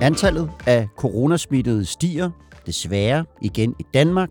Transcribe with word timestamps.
Antallet 0.00 0.50
af 0.66 0.88
coronasmittede 0.96 1.84
stiger 1.84 2.30
desværre 2.66 3.24
igen 3.42 3.74
i 3.78 3.86
Danmark, 3.94 4.28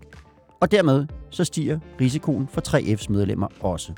og 0.61 0.71
dermed 0.71 1.07
så 1.29 1.43
stiger 1.43 1.79
risikoen 2.01 2.47
for 2.47 2.61
3F's 2.67 3.11
medlemmer 3.11 3.47
også. 3.61 3.93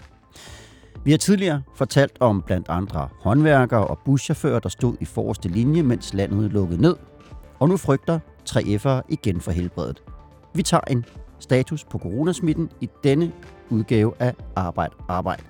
Vi 1.03 1.11
har 1.11 1.17
tidligere 1.17 1.61
fortalt 1.75 2.17
om 2.19 2.41
blandt 2.41 2.69
andre 2.69 3.07
håndværkere 3.19 3.87
og 3.87 3.99
buschauffører, 4.05 4.59
der 4.59 4.69
stod 4.69 4.95
i 5.01 5.05
forreste 5.05 5.49
linje, 5.49 5.83
mens 5.83 6.13
landet 6.13 6.51
lukkede 6.51 6.81
ned. 6.81 6.95
Og 7.59 7.69
nu 7.69 7.77
frygter 7.77 8.19
3F'ere 8.49 9.01
igen 9.09 9.41
for 9.41 9.51
helbredet. 9.51 10.03
Vi 10.53 10.63
tager 10.63 10.81
en 10.89 11.05
status 11.39 11.83
på 11.83 11.97
coronasmitten 11.97 12.69
i 12.81 12.89
denne 13.03 13.31
udgave 13.69 14.13
af 14.19 14.35
Arbejde 14.55 14.95
Arbejde. 15.07 15.43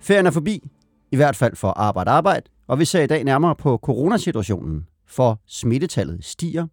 Ferien 0.00 0.26
er 0.26 0.30
forbi, 0.30 0.68
i 1.12 1.16
hvert 1.16 1.36
fald 1.36 1.56
for 1.56 1.68
arbejde 1.68 2.10
arbejde, 2.10 2.50
og 2.66 2.78
vi 2.78 2.84
ser 2.84 3.02
i 3.02 3.06
dag 3.06 3.24
nærmere 3.24 3.56
på 3.56 3.78
coronasituationen, 3.82 4.86
for 5.06 5.40
smittetallet 5.46 6.24
stiger, 6.24 6.66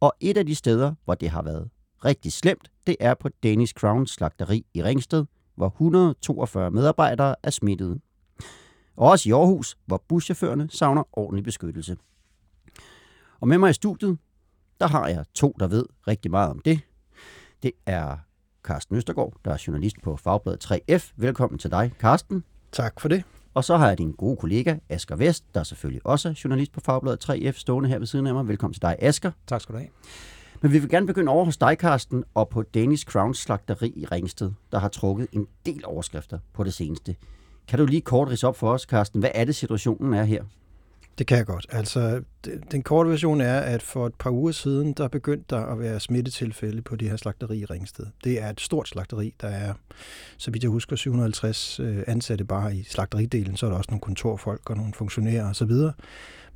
og 0.00 0.12
et 0.20 0.36
af 0.36 0.46
de 0.46 0.54
steder, 0.54 0.94
hvor 1.04 1.14
det 1.14 1.30
har 1.30 1.42
været 1.42 1.68
rigtig 2.04 2.32
slemt, 2.32 2.70
det 2.86 2.96
er 3.00 3.14
på 3.14 3.28
Danish 3.42 3.74
Crown 3.74 4.06
slagteri 4.06 4.66
i 4.74 4.82
Ringsted, 4.82 5.24
hvor 5.56 5.66
142 5.66 6.70
medarbejdere 6.70 7.34
er 7.42 7.50
smittede. 7.50 8.00
Og 8.98 9.10
også 9.10 9.28
i 9.28 9.32
Aarhus, 9.32 9.78
hvor 9.86 10.02
buschaufførerne 10.08 10.68
savner 10.70 11.02
ordentlig 11.12 11.44
beskyttelse. 11.44 11.96
Og 13.40 13.48
med 13.48 13.58
mig 13.58 13.70
i 13.70 13.72
studiet, 13.72 14.18
der 14.80 14.86
har 14.86 15.08
jeg 15.08 15.24
to, 15.34 15.56
der 15.60 15.66
ved 15.66 15.84
rigtig 16.08 16.30
meget 16.30 16.50
om 16.50 16.58
det. 16.58 16.80
Det 17.62 17.72
er 17.86 18.16
Carsten 18.62 18.96
Østergaard, 18.96 19.34
der 19.44 19.50
er 19.52 19.64
journalist 19.66 19.96
på 20.02 20.16
Fagbladet 20.16 20.64
3F. 20.70 21.12
Velkommen 21.16 21.58
til 21.58 21.70
dig, 21.70 21.92
Carsten. 21.98 22.44
Tak 22.72 23.00
for 23.00 23.08
det. 23.08 23.24
Og 23.54 23.64
så 23.64 23.76
har 23.76 23.88
jeg 23.88 23.98
din 23.98 24.12
gode 24.12 24.36
kollega, 24.36 24.76
Asger 24.88 25.16
Vest, 25.16 25.44
der 25.54 25.60
er 25.60 25.64
selvfølgelig 25.64 26.06
også 26.06 26.28
er 26.28 26.40
journalist 26.44 26.72
på 26.72 26.80
Fagbladet 26.80 27.30
3F, 27.30 27.58
stående 27.58 27.88
her 27.88 27.98
ved 27.98 28.06
siden 28.06 28.26
af 28.26 28.34
mig. 28.34 28.48
Velkommen 28.48 28.74
til 28.74 28.82
dig, 28.82 28.96
Asger. 28.98 29.30
Tak 29.46 29.60
skal 29.60 29.72
du 29.72 29.78
have. 29.78 29.90
Men 30.62 30.72
vi 30.72 30.78
vil 30.78 30.88
gerne 30.88 31.06
begynde 31.06 31.32
over 31.32 31.44
hos 31.44 31.56
dig, 31.56 31.78
Karsten, 31.78 32.24
og 32.34 32.48
på 32.48 32.62
Danish 32.62 33.06
Crown 33.06 33.34
slagteri 33.34 33.92
i 33.96 34.06
Ringsted, 34.06 34.52
der 34.72 34.78
har 34.78 34.88
trukket 34.88 35.26
en 35.32 35.46
del 35.66 35.86
overskrifter 35.86 36.38
på 36.52 36.64
det 36.64 36.74
seneste. 36.74 37.16
Kan 37.68 37.78
du 37.78 37.86
lige 37.86 38.00
kort 38.00 38.28
rise 38.28 38.48
op 38.48 38.56
for 38.56 38.72
os, 38.72 38.82
Carsten? 38.82 39.20
Hvad 39.20 39.30
er 39.34 39.44
det, 39.44 39.56
situationen 39.56 40.14
er 40.14 40.24
her? 40.24 40.42
Det 41.18 41.26
kan 41.26 41.38
jeg 41.38 41.46
godt. 41.46 41.66
Altså, 41.70 42.22
den 42.70 42.82
korte 42.82 43.10
version 43.10 43.40
er, 43.40 43.60
at 43.60 43.82
for 43.82 44.06
et 44.06 44.14
par 44.14 44.30
uger 44.30 44.52
siden, 44.52 44.92
der 44.92 45.08
begyndte 45.08 45.44
der 45.50 45.66
at 45.66 45.80
være 45.80 46.00
smittetilfælde 46.00 46.82
på 46.82 46.96
det 46.96 47.08
her 47.10 47.16
slagteri 47.16 47.58
i 47.58 47.64
Ringsted. 47.64 48.06
Det 48.24 48.42
er 48.42 48.50
et 48.50 48.60
stort 48.60 48.88
slagteri, 48.88 49.34
der 49.40 49.48
er, 49.48 49.74
så 50.36 50.50
vidt 50.50 50.62
jeg 50.62 50.70
husker, 50.70 50.96
750 50.96 51.80
øh, 51.80 52.02
ansatte 52.06 52.44
bare 52.44 52.76
i 52.76 52.82
slagteridelen. 52.82 53.56
Så 53.56 53.66
er 53.66 53.70
der 53.70 53.76
også 53.76 53.90
nogle 53.90 54.00
kontorfolk 54.00 54.70
og 54.70 54.76
nogle 54.76 54.92
funktionærer 54.92 55.50
osv. 55.50 55.72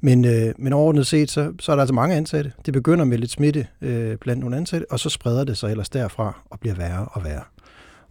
Men, 0.01 0.25
øh, 0.25 0.55
men 0.59 0.73
overordnet 0.73 1.07
set, 1.07 1.31
så, 1.31 1.53
så 1.61 1.73
er 1.73 1.77
der 1.77 1.83
altså 1.83 1.95
mange 1.95 2.17
ansatte. 2.17 2.53
Det 2.67 2.75
begynder 2.75 3.05
med 3.05 3.19
lidt 3.19 3.31
smitte 3.31 3.67
øh, 3.81 4.17
blandt 4.17 4.41
nogle 4.41 4.57
ansatte, 4.57 4.91
og 4.91 5.01
så 5.01 5.11
spreder 5.11 5.45
det 5.45 5.59
sig 5.59 5.71
ellers 5.71 5.89
derfra 5.89 6.43
og 6.51 6.61
bliver 6.61 6.75
værre 6.75 7.07
og 7.13 7.25
værre. 7.25 7.45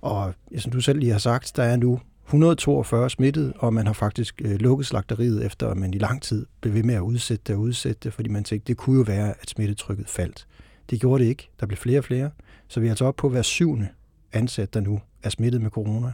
Og 0.01 0.33
som 0.57 0.71
du 0.71 0.81
selv 0.81 0.99
lige 0.99 1.11
har 1.11 1.19
sagt, 1.19 1.55
der 1.55 1.63
er 1.63 1.75
nu 1.75 1.99
142 2.31 3.09
smittet, 3.09 3.53
og 3.57 3.73
man 3.73 3.85
har 3.85 3.93
faktisk 3.93 4.41
øh, 4.45 4.59
lukket 4.59 4.87
slagteriet, 4.87 5.45
efter 5.45 5.67
at 5.67 5.77
man 5.77 5.93
i 5.93 5.97
lang 5.97 6.21
tid 6.21 6.45
blev 6.61 6.73
ved 6.73 6.83
med 6.83 6.95
at 6.95 7.01
udsætte 7.01 7.43
det 7.47 7.55
og 7.55 7.61
udsætte 7.61 7.99
det, 8.03 8.13
fordi 8.13 8.29
man 8.29 8.43
tænkte, 8.43 8.67
det 8.67 8.77
kunne 8.77 8.97
jo 8.97 9.03
være, 9.03 9.33
at 9.41 9.49
smittetrykket 9.49 10.09
faldt. 10.09 10.47
Det 10.89 10.99
gjorde 10.99 11.23
det 11.23 11.29
ikke. 11.29 11.49
Der 11.59 11.65
blev 11.65 11.77
flere 11.77 11.99
og 11.99 12.03
flere. 12.03 12.31
Så 12.67 12.79
vi 12.79 12.85
er 12.85 12.91
altså 12.91 13.05
oppe 13.05 13.19
på 13.21 13.29
hver 13.29 13.41
syvende 13.41 13.87
ansat, 14.33 14.73
der 14.73 14.79
nu 14.79 14.99
er 15.23 15.29
smittet 15.29 15.61
med 15.61 15.69
corona. 15.69 16.13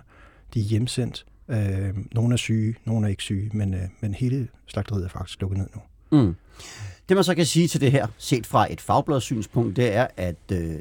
De 0.53 0.59
er 0.59 0.63
hjemsendt. 0.63 1.25
Øh, 1.49 1.93
nogle 2.11 2.33
er 2.33 2.37
syge, 2.37 2.75
nogle 2.85 3.05
er 3.05 3.09
ikke 3.09 3.23
syge, 3.23 3.49
men, 3.53 3.73
øh, 3.73 3.81
men 4.01 4.13
hele 4.13 4.47
slagteriet 4.65 5.05
er 5.05 5.09
faktisk 5.09 5.41
lukket 5.41 5.57
ned 5.57 5.67
nu. 5.75 5.81
Mm. 6.19 6.35
Det 7.09 7.17
man 7.17 7.23
så 7.23 7.35
kan 7.35 7.45
sige 7.45 7.67
til 7.67 7.81
det 7.81 7.91
her, 7.91 8.07
set 8.17 8.45
fra 8.45 8.73
et 8.73 8.81
fagbladssynspunkt, 8.81 9.75
det 9.75 9.95
er, 9.95 10.07
at 10.17 10.51
øh, 10.51 10.75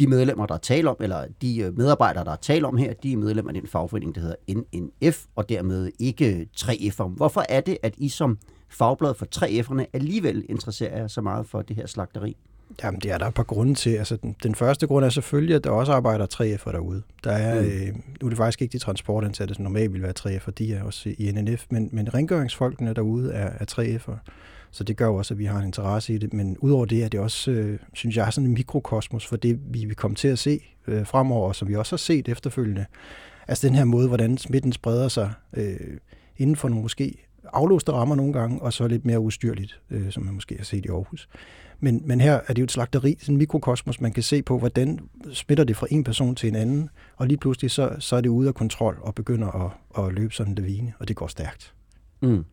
de 0.00 0.06
medlemmer, 0.06 0.46
der 0.46 0.54
er 0.54 0.58
tale 0.58 0.90
om, 0.90 0.96
eller 1.00 1.26
de 1.42 1.58
øh, 1.58 1.76
medarbejdere, 1.76 2.24
der 2.24 2.32
er 2.32 2.36
tale 2.36 2.66
om 2.66 2.76
her, 2.76 2.92
de 2.92 3.12
er 3.12 3.16
medlemmer 3.16 3.50
af 3.50 3.54
den 3.54 3.66
fagforening, 3.66 4.14
der 4.14 4.20
hedder 4.20 4.36
NNF, 4.48 5.24
og 5.36 5.48
dermed 5.48 5.90
ikke 5.98 6.48
3F'er. 6.56 7.08
Hvorfor 7.08 7.44
er 7.48 7.60
det, 7.60 7.78
at 7.82 7.94
I 7.98 8.08
som 8.08 8.38
fagblad 8.68 9.14
for 9.14 9.26
3F'erne 9.36 9.84
alligevel 9.92 10.44
interesserer 10.48 10.98
jer 10.98 11.06
så 11.06 11.20
meget 11.20 11.46
for 11.46 11.62
det 11.62 11.76
her 11.76 11.86
slagteri? 11.86 12.36
Jamen, 12.82 13.00
det 13.00 13.10
er 13.10 13.18
der 13.18 13.26
et 13.26 13.34
par 13.34 13.42
grunde 13.42 13.74
til. 13.74 13.90
Altså, 13.90 14.16
den, 14.16 14.36
den 14.42 14.54
første 14.54 14.86
grund 14.86 15.04
er 15.04 15.08
selvfølgelig, 15.08 15.56
at 15.56 15.64
der 15.64 15.70
også 15.70 15.92
arbejder 15.92 16.26
3F'er 16.34 16.72
derude. 16.72 17.02
Der 17.24 17.32
er, 17.32 17.60
mm. 17.60 17.66
øh, 17.66 17.94
nu 18.20 18.26
er 18.26 18.28
det 18.28 18.36
faktisk 18.36 18.62
ikke 18.62 18.72
de 18.72 18.78
transportansatte, 18.78 19.54
som 19.54 19.62
normalt 19.62 19.92
vil 19.92 20.02
være 20.02 20.12
3F'er, 20.20 20.50
de 20.50 20.74
er 20.74 20.82
også 20.82 21.14
i 21.18 21.32
NNF, 21.32 21.66
men, 21.70 21.88
men 21.92 22.14
rengøringsfolkene 22.14 22.94
derude 22.94 23.32
er, 23.32 23.50
er 23.60 23.64
3F'er. 23.72 24.30
Så 24.70 24.84
det 24.84 24.96
gør 24.96 25.06
jo 25.06 25.14
også, 25.14 25.34
at 25.34 25.38
vi 25.38 25.44
har 25.44 25.58
en 25.58 25.66
interesse 25.66 26.14
i 26.14 26.18
det. 26.18 26.32
Men 26.32 26.56
udover 26.58 26.84
det 26.84 27.04
er 27.04 27.08
det 27.08 27.20
også, 27.20 27.50
øh, 27.50 27.78
synes 27.94 28.16
jeg, 28.16 28.32
sådan 28.32 28.48
en 28.48 28.54
mikrokosmos 28.54 29.26
for 29.26 29.36
det, 29.36 29.60
vi 29.70 29.84
vil 29.84 29.96
komme 29.96 30.14
til 30.14 30.28
at 30.28 30.38
se 30.38 30.60
øh, 30.86 31.06
fremover, 31.06 31.48
og 31.48 31.56
som 31.56 31.68
vi 31.68 31.76
også 31.76 31.92
har 31.92 31.98
set 31.98 32.28
efterfølgende. 32.28 32.86
Altså 33.48 33.66
den 33.66 33.76
her 33.76 33.84
måde, 33.84 34.08
hvordan 34.08 34.38
smitten 34.38 34.72
spreder 34.72 35.08
sig 35.08 35.32
øh, 35.56 35.76
inden 36.36 36.56
for 36.56 36.68
nogle 36.68 36.82
måske 36.82 37.26
aflåste 37.52 37.92
rammer 37.92 38.14
nogle 38.14 38.32
gange, 38.32 38.62
og 38.62 38.72
så 38.72 38.86
lidt 38.86 39.04
mere 39.04 39.20
ustyrligt, 39.20 39.80
øh, 39.90 40.10
som 40.10 40.22
man 40.22 40.34
måske 40.34 40.56
har 40.56 40.64
set 40.64 40.86
i 40.86 40.88
Aarhus. 40.88 41.28
Men, 41.80 42.02
men 42.04 42.20
her 42.20 42.40
er 42.46 42.54
det 42.54 42.58
jo 42.58 42.64
et 42.64 42.72
slagteri, 42.72 43.16
sådan 43.20 43.34
en 43.34 43.38
mikrokosmos, 43.38 44.00
man 44.00 44.12
kan 44.12 44.22
se 44.22 44.42
på, 44.42 44.58
hvordan 44.58 44.98
smitter 45.32 45.64
det 45.64 45.76
fra 45.76 45.86
en 45.90 46.04
person 46.04 46.34
til 46.34 46.48
en 46.48 46.56
anden, 46.56 46.90
og 47.16 47.26
lige 47.26 47.38
pludselig 47.38 47.70
så, 47.70 47.96
så 47.98 48.16
er 48.16 48.20
det 48.20 48.28
ude 48.28 48.48
af 48.48 48.54
kontrol 48.54 48.98
og 49.00 49.14
begynder 49.14 49.66
at, 49.66 50.04
at 50.04 50.12
løbe 50.14 50.34
sådan 50.34 50.52
en 50.52 50.58
lavine, 50.58 50.92
og 50.98 51.08
det 51.08 51.16
går 51.16 51.26
stærkt. 51.26 51.74
Mm. 52.20 52.44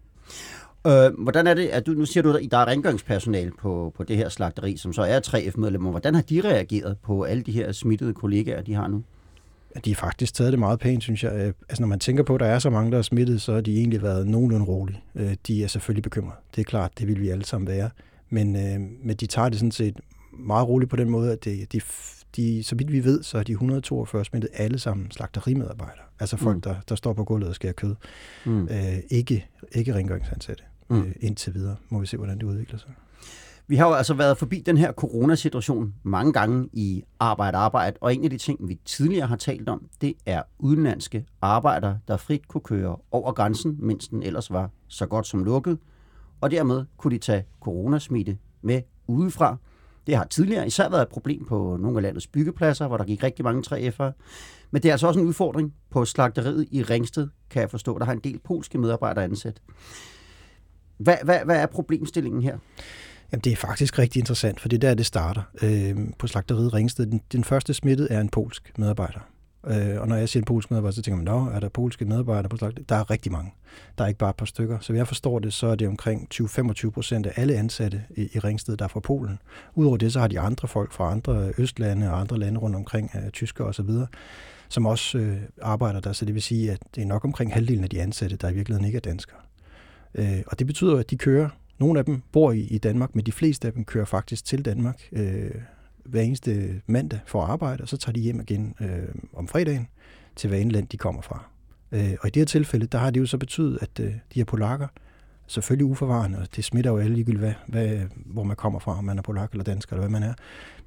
Øh, 0.88 1.14
hvordan 1.18 1.48
er 1.48 1.54
det, 1.54 1.68
at 1.68 1.86
du, 1.86 1.92
nu 1.92 2.06
siger 2.06 2.24
du, 2.24 2.34
at 2.34 2.52
der 2.52 2.58
er 2.58 2.68
rengøringspersonale 2.68 3.52
på, 3.60 3.94
på 3.98 4.04
det 4.04 4.18
her 4.18 4.30
slagteri, 4.30 4.78
som 4.78 4.94
så 4.94 5.02
er 5.02 5.20
3F-medlemmer. 5.28 5.92
Hvordan 5.92 6.16
har 6.16 6.22
de 6.22 6.42
reageret 6.42 6.98
på 7.04 7.24
alle 7.24 7.44
de 7.44 7.52
her 7.52 7.72
smittede 7.72 8.14
kollegaer, 8.14 8.62
de 8.62 8.74
har 8.74 8.88
nu? 8.88 9.04
Ja, 9.76 9.80
de 9.86 9.90
har 9.90 9.96
faktisk 9.96 10.34
taget 10.34 10.52
det 10.52 10.60
meget 10.60 10.80
pænt, 10.80 11.04
synes 11.04 11.24
jeg. 11.24 11.34
Øh, 11.34 11.54
altså, 11.70 11.82
når 11.82 11.88
man 11.88 12.00
tænker 12.00 12.24
på, 12.24 12.34
at 12.34 12.40
der 12.40 12.46
er 12.46 12.60
så 12.60 12.70
mange, 12.70 12.92
der 12.92 12.98
er 12.98 13.02
smittet, 13.02 13.42
så 13.42 13.54
har 13.54 13.62
de 13.62 13.78
egentlig 13.78 14.02
været 14.02 14.28
nogenlunde 14.28 14.66
rolige. 14.66 15.04
Øh, 15.16 15.36
de 15.48 15.64
er 15.64 15.68
selvfølgelig 15.68 16.04
bekymret. 16.04 16.36
Det 16.56 16.62
er 16.62 16.66
klart, 16.66 16.92
det 17.00 17.08
vil 17.08 17.22
vi 17.22 17.30
alle 17.30 17.46
sammen 17.46 17.68
være. 17.68 17.90
Men, 18.30 18.56
øh, 18.56 18.90
men 19.04 19.16
de 19.16 19.26
tager 19.26 19.50
det 19.50 19.60
sådan 19.60 19.72
set 19.72 20.00
meget 20.40 20.68
roligt 20.68 20.90
på 20.90 20.96
den 20.96 21.10
måde, 21.10 21.32
at 21.32 21.44
det, 21.44 21.74
de, 21.74 21.82
de, 22.36 22.64
så 22.64 22.76
vidt 22.76 22.92
vi 22.92 23.04
ved, 23.04 23.24
så 23.24 23.38
er 23.38 23.44
de 23.44 23.52
142 23.52 24.26
smittet 24.26 24.50
alle 24.54 24.80
sammen 24.80 25.12
slagterimedarbejdere. 25.12 26.06
Altså 26.20 26.38
folk, 26.38 26.56
mm. 26.56 26.62
der, 26.62 26.76
der 26.90 26.96
står 26.96 27.14
på 27.14 27.24
gulvet 27.24 27.50
og 27.50 27.56
skærer 27.56 27.74
kød. 27.74 27.96
Mm. 28.46 28.64
Øh, 28.64 28.98
ikke, 29.10 29.48
ikke 29.72 29.96
rengøringsansatte 29.96 30.64
mm. 30.90 31.02
øh, 31.02 31.12
indtil 31.20 31.54
videre. 31.54 31.76
Må 31.90 32.00
vi 32.00 32.06
se, 32.06 32.18
hvordan 32.18 32.38
det 32.38 32.44
udvikler 32.44 32.80
sig. 32.80 32.90
Vi 33.70 33.76
har 33.76 33.88
jo 33.88 33.94
altså 33.94 34.14
været 34.14 34.38
forbi 34.38 34.64
den 34.66 34.78
her 34.78 34.92
coronasituation 34.92 35.94
mange 36.04 36.34
gange 36.34 36.70
i 36.74 37.04
arbejde 37.20 37.58
arbejde, 37.58 37.98
og 38.02 38.16
en 38.16 38.24
af 38.24 38.30
de 38.30 38.38
ting, 38.38 38.68
vi 38.68 38.80
tidligere 38.86 39.28
har 39.28 39.36
talt 39.36 39.70
om, 39.70 39.90
det 40.02 40.14
er 40.26 40.44
udenlandske 40.60 41.26
arbejdere, 41.42 42.00
der 42.08 42.18
frit 42.18 42.48
kunne 42.48 42.62
køre 42.62 42.96
over 43.12 43.32
grænsen, 43.32 43.78
mens 43.80 44.08
den 44.08 44.24
ellers 44.24 44.52
var 44.52 44.70
så 44.88 45.06
godt 45.06 45.28
som 45.28 45.44
lukket, 45.44 45.78
og 46.42 46.52
dermed 46.52 46.86
kunne 46.98 47.14
de 47.14 47.18
tage 47.18 47.46
coronasmitte 47.62 48.38
med 48.62 48.82
udefra. 49.08 49.58
Det 50.08 50.16
har 50.16 50.24
tidligere 50.24 50.68
især 50.68 50.90
været 50.90 51.02
et 51.02 51.08
problem 51.08 51.46
på 51.46 51.78
nogle 51.80 51.98
af 51.98 52.02
landets 52.02 52.28
byggepladser, 52.28 52.88
hvor 52.88 52.98
der 52.98 53.06
gik 53.06 53.24
rigtig 53.24 53.46
mange 53.46 53.64
3F'ere. 53.68 54.12
Men 54.72 54.84
det 54.84 54.90
er 54.90 54.94
altså 54.94 55.08
også 55.08 55.20
en 55.20 55.26
udfordring 55.26 55.74
på 55.90 56.06
slagteriet 56.06 56.68
i 56.72 56.84
Ringsted, 56.84 57.28
kan 57.50 57.62
jeg 57.62 57.70
forstå. 57.70 58.00
Der 58.00 58.06
har 58.06 58.14
en 58.14 58.20
del 58.20 58.40
polske 58.40 58.78
medarbejdere 58.78 59.24
ansat. 59.24 59.62
Hvad, 60.98 61.18
hvad, 61.24 61.40
hvad 61.46 61.58
er 61.58 61.66
problemstillingen 61.66 62.44
her? 62.44 62.58
Jamen, 63.32 63.42
det 63.42 63.52
er 63.52 63.56
faktisk 63.56 64.00
rigtig 64.00 64.20
interessant, 64.20 64.60
for 64.60 64.70
det 64.70 64.84
er 64.84 64.88
der, 64.88 64.96
det 64.96 65.06
starter. 65.06 65.42
Øh, 65.62 65.98
på 66.20 66.28
slagteriet 66.28 66.74
Ringsted, 66.74 67.06
den, 67.06 67.22
den 67.32 67.44
første 67.44 67.74
smittet 67.74 68.08
er 68.12 68.22
en 68.22 68.30
polsk 68.30 68.72
medarbejder. 68.78 69.20
Øh, 69.68 70.02
og 70.02 70.08
når 70.08 70.16
jeg 70.16 70.30
siger 70.30 70.42
en 70.42 70.46
polsk 70.46 70.72
medarbejder, 70.72 70.96
så 70.96 71.02
tænker 71.02 71.16
man, 71.16 71.26
nå, 71.26 71.50
er 71.50 71.60
der 71.60 71.70
polske 71.70 72.06
medarbejdere 72.06 72.50
på 72.50 72.58
slagteriet? 72.58 72.90
Der 72.90 72.96
er 72.96 73.10
rigtig 73.12 73.32
mange. 73.32 73.54
Der 73.98 74.04
er 74.04 74.08
ikke 74.08 74.18
bare 74.18 74.30
et 74.30 74.36
par 74.36 74.46
stykker. 74.46 74.78
Så 74.82 74.94
jeg 74.94 75.08
forstår 75.08 75.40
det, 75.40 75.54
så 75.54 75.68
er 75.68 75.76
det 75.76 75.88
omkring 75.88 76.28
20-25 76.34 76.90
procent 76.90 77.26
af 77.26 77.34
alle 77.36 77.56
ansatte 77.56 78.04
i, 78.16 78.30
i 78.34 78.40
Ringsted, 78.40 78.78
der 78.78 78.86
er 78.86 78.90
fra 78.90 79.00
Polen. 79.00 79.40
Udover 79.76 79.98
det, 79.98 80.14
så 80.14 80.20
har 80.20 80.28
de 80.28 80.40
andre 80.40 80.68
folk 80.68 80.92
fra 80.92 81.12
andre 81.12 81.52
østlande 81.58 82.12
og 82.12 82.20
andre 82.20 82.40
lande 82.40 82.60
rundt 82.60 82.76
omkring, 82.76 83.12
øh, 83.16 83.32
tysker 83.32 83.64
osv., 83.64 83.90
som 84.70 84.86
også 84.86 85.18
øh, 85.18 85.38
arbejder 85.62 86.00
der. 86.00 86.14
Så 86.14 86.26
det 86.26 86.34
vil 86.34 86.42
sige, 86.42 86.72
at 86.72 86.80
det 86.96 87.02
er 87.02 87.08
nok 87.08 87.26
omkring 87.26 87.54
halvdelen 87.54 87.84
af 87.84 87.90
de 87.90 88.02
ansatte, 88.02 88.36
der 88.36 88.50
i 88.50 88.54
virkeligheden 88.54 88.86
ikke 88.86 88.98
er 88.98 89.02
danskere. 89.02 89.40
Øh, 90.16 90.42
og 90.48 90.60
det 90.60 90.68
betyder, 90.68 90.98
at 90.98 91.10
de 91.10 91.18
kører, 91.18 91.50
nogle 91.80 92.00
af 92.00 92.06
dem 92.06 92.22
bor 92.32 92.52
i, 92.52 92.60
i 92.60 92.78
Danmark, 92.78 93.16
men 93.16 93.26
de 93.26 93.32
fleste 93.32 93.68
af 93.68 93.74
dem 93.74 93.86
kører 93.86 94.06
faktisk 94.06 94.46
til 94.46 94.66
Danmark 94.66 95.02
øh, 95.12 95.52
hver 96.08 96.22
eneste 96.22 96.82
mandag 96.88 97.20
for 97.26 97.44
at 97.44 97.50
arbejde, 97.50 97.82
og 97.82 97.88
så 97.88 97.98
tager 97.98 98.14
de 98.14 98.20
hjem 98.20 98.40
igen 98.40 98.76
øh, 98.82 99.16
om 99.34 99.48
fredagen 99.48 99.88
til 100.36 100.48
hver 100.48 100.64
land, 100.64 100.88
de 100.88 100.98
kommer 100.98 101.22
fra. 101.22 101.46
Øh, 101.92 102.14
og 102.22 102.28
i 102.28 102.30
det 102.30 102.40
her 102.40 102.46
tilfælde, 102.46 102.86
der 102.86 102.98
har 102.98 103.10
det 103.10 103.20
jo 103.20 103.26
så 103.26 103.38
betydet, 103.38 103.78
at 103.82 104.00
øh, 104.00 104.08
de 104.08 104.20
her 104.36 104.46
polakker 104.46 104.88
selvfølgelig 105.48 105.86
uforvarende, 105.86 106.38
og 106.38 106.56
det 106.56 106.64
smitter 106.64 106.92
jo 106.92 106.98
alle 106.98 107.14
ligegyldigt, 107.14 107.44
hvad, 107.44 107.54
hvad, 107.68 108.00
hvor 108.26 108.44
man 108.44 108.56
kommer 108.56 108.80
fra, 108.80 108.98
om 108.98 109.04
man 109.04 109.18
er 109.18 109.22
polak 109.22 109.52
eller 109.52 109.64
dansk, 109.64 109.90
eller 109.90 110.02
hvad 110.02 110.10
man 110.10 110.24
er. 110.24 110.34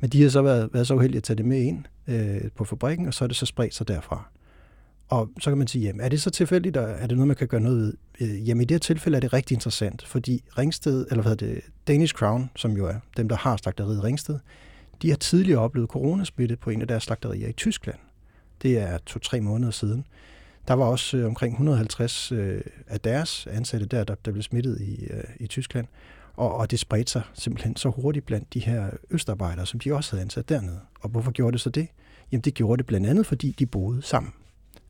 Men 0.00 0.10
de 0.10 0.22
har 0.22 0.28
så 0.28 0.42
været, 0.42 0.68
været 0.72 0.86
så 0.86 0.94
uheldige 0.94 1.16
at 1.16 1.22
tage 1.22 1.36
det 1.36 1.44
med 1.44 1.62
ind 1.62 1.84
øh, 2.06 2.50
på 2.56 2.64
fabrikken, 2.64 3.06
og 3.06 3.14
så 3.14 3.24
er 3.24 3.28
det 3.28 3.36
så 3.36 3.46
spredt 3.46 3.74
sig 3.74 3.88
derfra. 3.88 4.28
Og 5.08 5.30
så 5.40 5.50
kan 5.50 5.58
man 5.58 5.66
sige, 5.66 5.84
jamen, 5.84 6.00
er 6.00 6.08
det 6.08 6.22
så 6.22 6.30
tilfældigt, 6.30 6.76
og 6.76 6.90
er 6.90 7.06
det 7.06 7.16
noget, 7.16 7.26
man 7.26 7.36
kan 7.36 7.48
gøre 7.48 7.60
noget 7.60 7.78
ved? 7.78 7.94
Øh, 8.20 8.48
jamen 8.48 8.60
i 8.60 8.64
det 8.64 8.74
her 8.74 8.78
tilfælde 8.78 9.16
er 9.16 9.20
det 9.20 9.32
rigtig 9.32 9.54
interessant, 9.54 10.06
fordi 10.06 10.44
Ringsted, 10.58 11.06
eller 11.10 11.22
hvad 11.22 11.36
det, 11.36 11.60
Danish 11.88 12.14
Crown, 12.14 12.50
som 12.56 12.76
jo 12.76 12.86
er 12.86 12.94
dem, 13.16 13.28
der 13.28 13.36
har 13.36 13.56
slagteriet 13.56 14.04
Ringsted, 14.04 14.38
de 15.02 15.08
har 15.10 15.16
tidligere 15.16 15.60
oplevet 15.60 15.90
coronasmitte 15.90 16.56
på 16.56 16.70
en 16.70 16.80
af 16.80 16.88
deres 16.88 17.02
slagterier 17.02 17.48
i 17.48 17.52
Tyskland. 17.52 17.98
Det 18.62 18.78
er 18.78 18.98
to-tre 18.98 19.40
måneder 19.40 19.70
siden. 19.70 20.06
Der 20.68 20.74
var 20.74 20.84
også 20.84 21.16
øh, 21.16 21.26
omkring 21.26 21.52
150 21.52 22.32
øh, 22.32 22.60
af 22.86 23.00
deres 23.00 23.46
ansatte 23.46 23.86
der, 23.86 24.04
der, 24.04 24.14
der 24.14 24.32
blev 24.32 24.42
smittet 24.42 24.80
i, 24.80 25.04
øh, 25.04 25.24
i 25.40 25.46
Tyskland. 25.46 25.86
Og, 26.36 26.54
og 26.54 26.70
det 26.70 26.78
spredte 26.78 27.12
sig 27.12 27.22
simpelthen 27.34 27.76
så 27.76 27.88
hurtigt 27.88 28.26
blandt 28.26 28.54
de 28.54 28.60
her 28.60 28.90
østarbejdere, 29.10 29.66
som 29.66 29.80
de 29.80 29.94
også 29.94 30.12
havde 30.12 30.22
ansat 30.22 30.48
dernede. 30.48 30.80
Og 31.00 31.10
hvorfor 31.10 31.30
gjorde 31.30 31.52
det 31.52 31.60
så 31.60 31.70
det? 31.70 31.88
Jamen 32.32 32.42
det 32.42 32.54
gjorde 32.54 32.78
det 32.78 32.86
blandt 32.86 33.06
andet, 33.06 33.26
fordi 33.26 33.54
de 33.58 33.66
boede 33.66 34.02
sammen. 34.02 34.32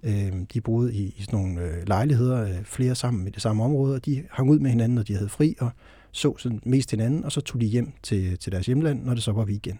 Øh, 0.02 0.32
de 0.54 0.60
boede 0.60 0.94
i, 0.94 1.14
i 1.18 1.22
sådan 1.22 1.38
nogle 1.38 1.60
øh, 1.60 1.88
lejligheder, 1.88 2.42
øh, 2.42 2.64
flere 2.64 2.94
sammen 2.94 3.26
i 3.26 3.30
det 3.30 3.42
samme 3.42 3.64
område, 3.64 3.94
og 3.94 4.04
de 4.04 4.24
hang 4.30 4.50
ud 4.50 4.58
med 4.58 4.70
hinanden, 4.70 4.94
når 4.94 5.02
de 5.02 5.14
havde 5.14 5.28
fri, 5.28 5.56
og 5.60 5.70
så 6.12 6.36
sådan 6.38 6.60
mest 6.64 6.90
hinanden, 6.90 7.24
og 7.24 7.32
så 7.32 7.40
tog 7.40 7.60
de 7.60 7.66
hjem 7.66 7.92
til, 8.02 8.38
til 8.38 8.52
deres 8.52 8.66
hjemland, 8.66 9.04
når 9.04 9.14
det 9.14 9.22
så 9.22 9.32
var 9.32 9.44
weekend. 9.44 9.78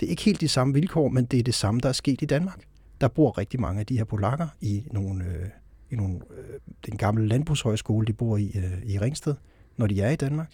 Det 0.00 0.06
er 0.06 0.10
ikke 0.10 0.22
helt 0.22 0.40
de 0.40 0.48
samme 0.48 0.74
vilkår, 0.74 1.08
men 1.08 1.24
det 1.24 1.38
er 1.38 1.42
det 1.42 1.54
samme, 1.54 1.80
der 1.80 1.88
er 1.88 1.92
sket 1.92 2.22
i 2.22 2.26
Danmark. 2.26 2.60
Der 3.00 3.08
bor 3.08 3.38
rigtig 3.38 3.60
mange 3.60 3.80
af 3.80 3.86
de 3.86 3.96
her 3.96 4.04
polakker 4.04 4.48
i 4.60 4.84
nogle, 4.90 5.24
øh, 5.24 5.46
i 5.90 5.96
nogle 5.96 6.14
øh, 6.14 6.60
den 6.86 6.96
gamle 6.96 7.28
landbrugshøjskole, 7.28 8.06
de 8.06 8.12
bor 8.12 8.36
i 8.36 8.52
øh, 8.56 8.82
i 8.84 8.98
Ringsted, 8.98 9.34
når 9.76 9.86
de 9.86 10.00
er 10.00 10.10
i 10.10 10.16
Danmark. 10.16 10.52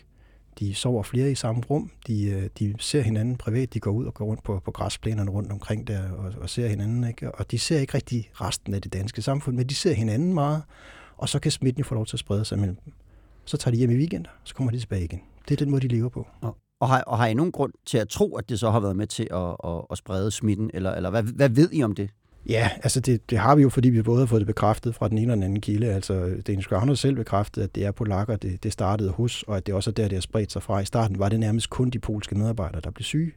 De 0.59 0.75
sover 0.75 1.03
flere 1.03 1.31
i 1.31 1.35
samme 1.35 1.62
rum, 1.71 1.91
de, 2.06 2.25
øh, 2.25 2.49
de 2.59 2.75
ser 2.79 3.03
hinanden 3.03 3.37
privat, 3.37 3.75
de 3.75 3.81
går 3.81 3.91
ud 3.91 4.05
og 4.05 4.15
går 4.15 4.25
rundt 4.25 4.43
på, 4.43 4.61
på 4.65 4.71
græsplænerne 4.71 5.31
rundt 5.31 5.53
omkring 5.53 5.87
der 5.87 6.11
og, 6.11 6.33
og 6.41 6.50
ser 6.50 6.69
hinanden. 6.69 7.05
Ikke? 7.05 7.35
Og 7.35 7.50
de 7.50 7.59
ser 7.59 7.79
ikke 7.79 7.94
rigtig 7.94 8.31
resten 8.35 8.75
af 8.75 8.83
det 8.83 8.93
danske 8.93 9.23
samfund, 9.23 9.56
men 9.56 9.67
de 9.67 9.75
ser 9.75 9.93
hinanden 9.93 10.35
meget, 10.35 10.62
og 11.17 11.29
så 11.29 11.38
kan 11.38 11.53
smitten 11.53 11.79
jo 11.81 11.85
få 11.85 11.94
lov 11.94 12.06
til 12.06 12.17
at 12.17 12.21
sprede 12.21 12.44
sig 12.44 12.59
mellem 12.59 12.77
dem. 12.85 12.93
Så 13.46 13.56
tager 13.56 13.72
de 13.72 13.78
hjem 13.78 13.90
i 13.90 13.96
weekender, 13.96 14.31
så 14.44 14.54
kommer 14.54 14.70
de 14.72 14.78
tilbage 14.78 15.04
igen. 15.04 15.20
Det 15.48 15.54
er 15.54 15.64
den 15.64 15.70
måde, 15.70 15.88
de 15.88 15.88
lever 15.88 16.08
på. 16.08 16.26
Og, 16.40 16.56
og, 16.81 16.88
har, 16.88 17.00
og 17.00 17.19
har 17.19 17.26
I 17.26 17.34
nogen 17.34 17.52
grund 17.52 17.72
til 17.87 17.98
at 17.98 18.08
tro, 18.08 18.37
at 18.37 18.48
det 18.48 18.60
så 18.60 18.70
har 18.70 18.81
været 18.81 18.96
med 18.96 19.06
til 19.06 19.28
at, 19.31 19.56
at, 19.64 19.82
at 19.90 19.98
sprede 19.98 20.31
smitten, 20.31 20.70
eller, 20.75 20.94
eller 20.94 21.10
hvad, 21.10 21.22
hvad 21.22 21.48
ved 21.48 21.69
I 21.72 21.82
om 21.82 21.94
det? 21.94 22.10
Ja, 22.48 22.70
altså 22.82 23.00
det, 23.00 23.31
det 23.31 23.38
har 23.38 23.54
vi 23.54 23.62
jo, 23.62 23.69
fordi 23.69 23.88
vi 23.88 24.02
både 24.02 24.19
har 24.19 24.26
fået 24.26 24.40
det 24.40 24.46
bekræftet 24.46 24.94
fra 24.94 25.08
den 25.08 25.19
ene 25.19 25.32
og 25.32 25.37
den 25.37 25.43
anden 25.43 25.60
kilde. 25.60 25.87
Altså 25.87 26.43
Danish 26.46 26.69
Crown 26.69 26.88
har 26.88 26.94
selv 26.94 27.16
bekræftet, 27.16 27.62
at 27.62 27.75
det 27.75 27.84
er 27.84 27.90
polakker, 27.90 28.37
det, 28.37 28.62
det 28.62 28.72
startede 28.72 29.10
hos, 29.10 29.43
og 29.43 29.56
at 29.56 29.66
det 29.66 29.75
også 29.75 29.90
er 29.90 29.94
der, 29.94 30.02
det 30.02 30.12
har 30.12 30.20
spredt 30.20 30.52
sig 30.52 30.62
fra. 30.62 30.81
I 30.81 30.84
starten 30.84 31.19
var 31.19 31.28
det 31.28 31.40
nærmest 31.40 31.70
kun 31.70 31.90
de 31.90 31.99
polske 31.99 32.34
medarbejdere, 32.34 32.81
der 32.81 32.90
blev 32.90 33.04
syge. 33.04 33.32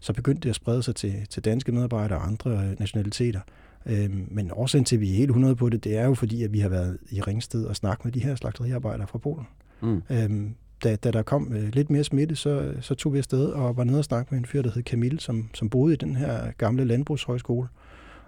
Så 0.00 0.12
begyndte 0.12 0.40
det 0.40 0.48
at 0.48 0.54
sprede 0.56 0.82
sig 0.82 0.96
til, 0.96 1.26
til 1.30 1.44
danske 1.44 1.72
medarbejdere 1.72 2.18
og 2.18 2.26
andre 2.26 2.74
nationaliteter. 2.78 3.40
Øhm, 3.86 4.28
men 4.30 4.50
årsagen 4.52 4.84
til, 4.84 4.96
at 4.96 5.00
vi 5.00 5.10
er 5.10 5.16
helt 5.16 5.30
100 5.30 5.56
på 5.56 5.68
det, 5.68 5.84
det 5.84 5.96
er 5.96 6.06
jo 6.06 6.14
fordi, 6.14 6.42
at 6.42 6.52
vi 6.52 6.58
har 6.58 6.68
været 6.68 6.98
i 7.10 7.20
Ringsted 7.20 7.64
og 7.64 7.76
snakket 7.76 8.04
med 8.04 8.12
de 8.12 8.20
her 8.20 8.34
slagteriarbejdere 8.34 9.06
fra 9.06 9.18
Polen. 9.18 9.46
Mm. 9.82 10.02
Øhm, 10.10 10.54
da, 10.84 10.96
da 10.96 11.10
der 11.10 11.22
kom 11.22 11.52
øh, 11.52 11.74
lidt 11.74 11.90
mere 11.90 12.04
smitte, 12.04 12.36
så, 12.36 12.72
så 12.80 12.94
tog 12.94 13.12
vi 13.12 13.18
afsted 13.18 13.46
og 13.46 13.76
var 13.76 13.84
nede 13.84 13.98
og 13.98 14.04
snakke 14.04 14.28
med 14.30 14.38
en 14.38 14.46
fyr, 14.46 14.62
der 14.62 14.70
hed 14.74 14.82
Camille, 14.82 15.20
som, 15.20 15.50
som 15.54 15.70
boede 15.70 15.94
i 15.94 15.96
den 15.96 16.16
her 16.16 16.50
gamle 16.58 16.84
landbrugshøjskole. 16.84 17.68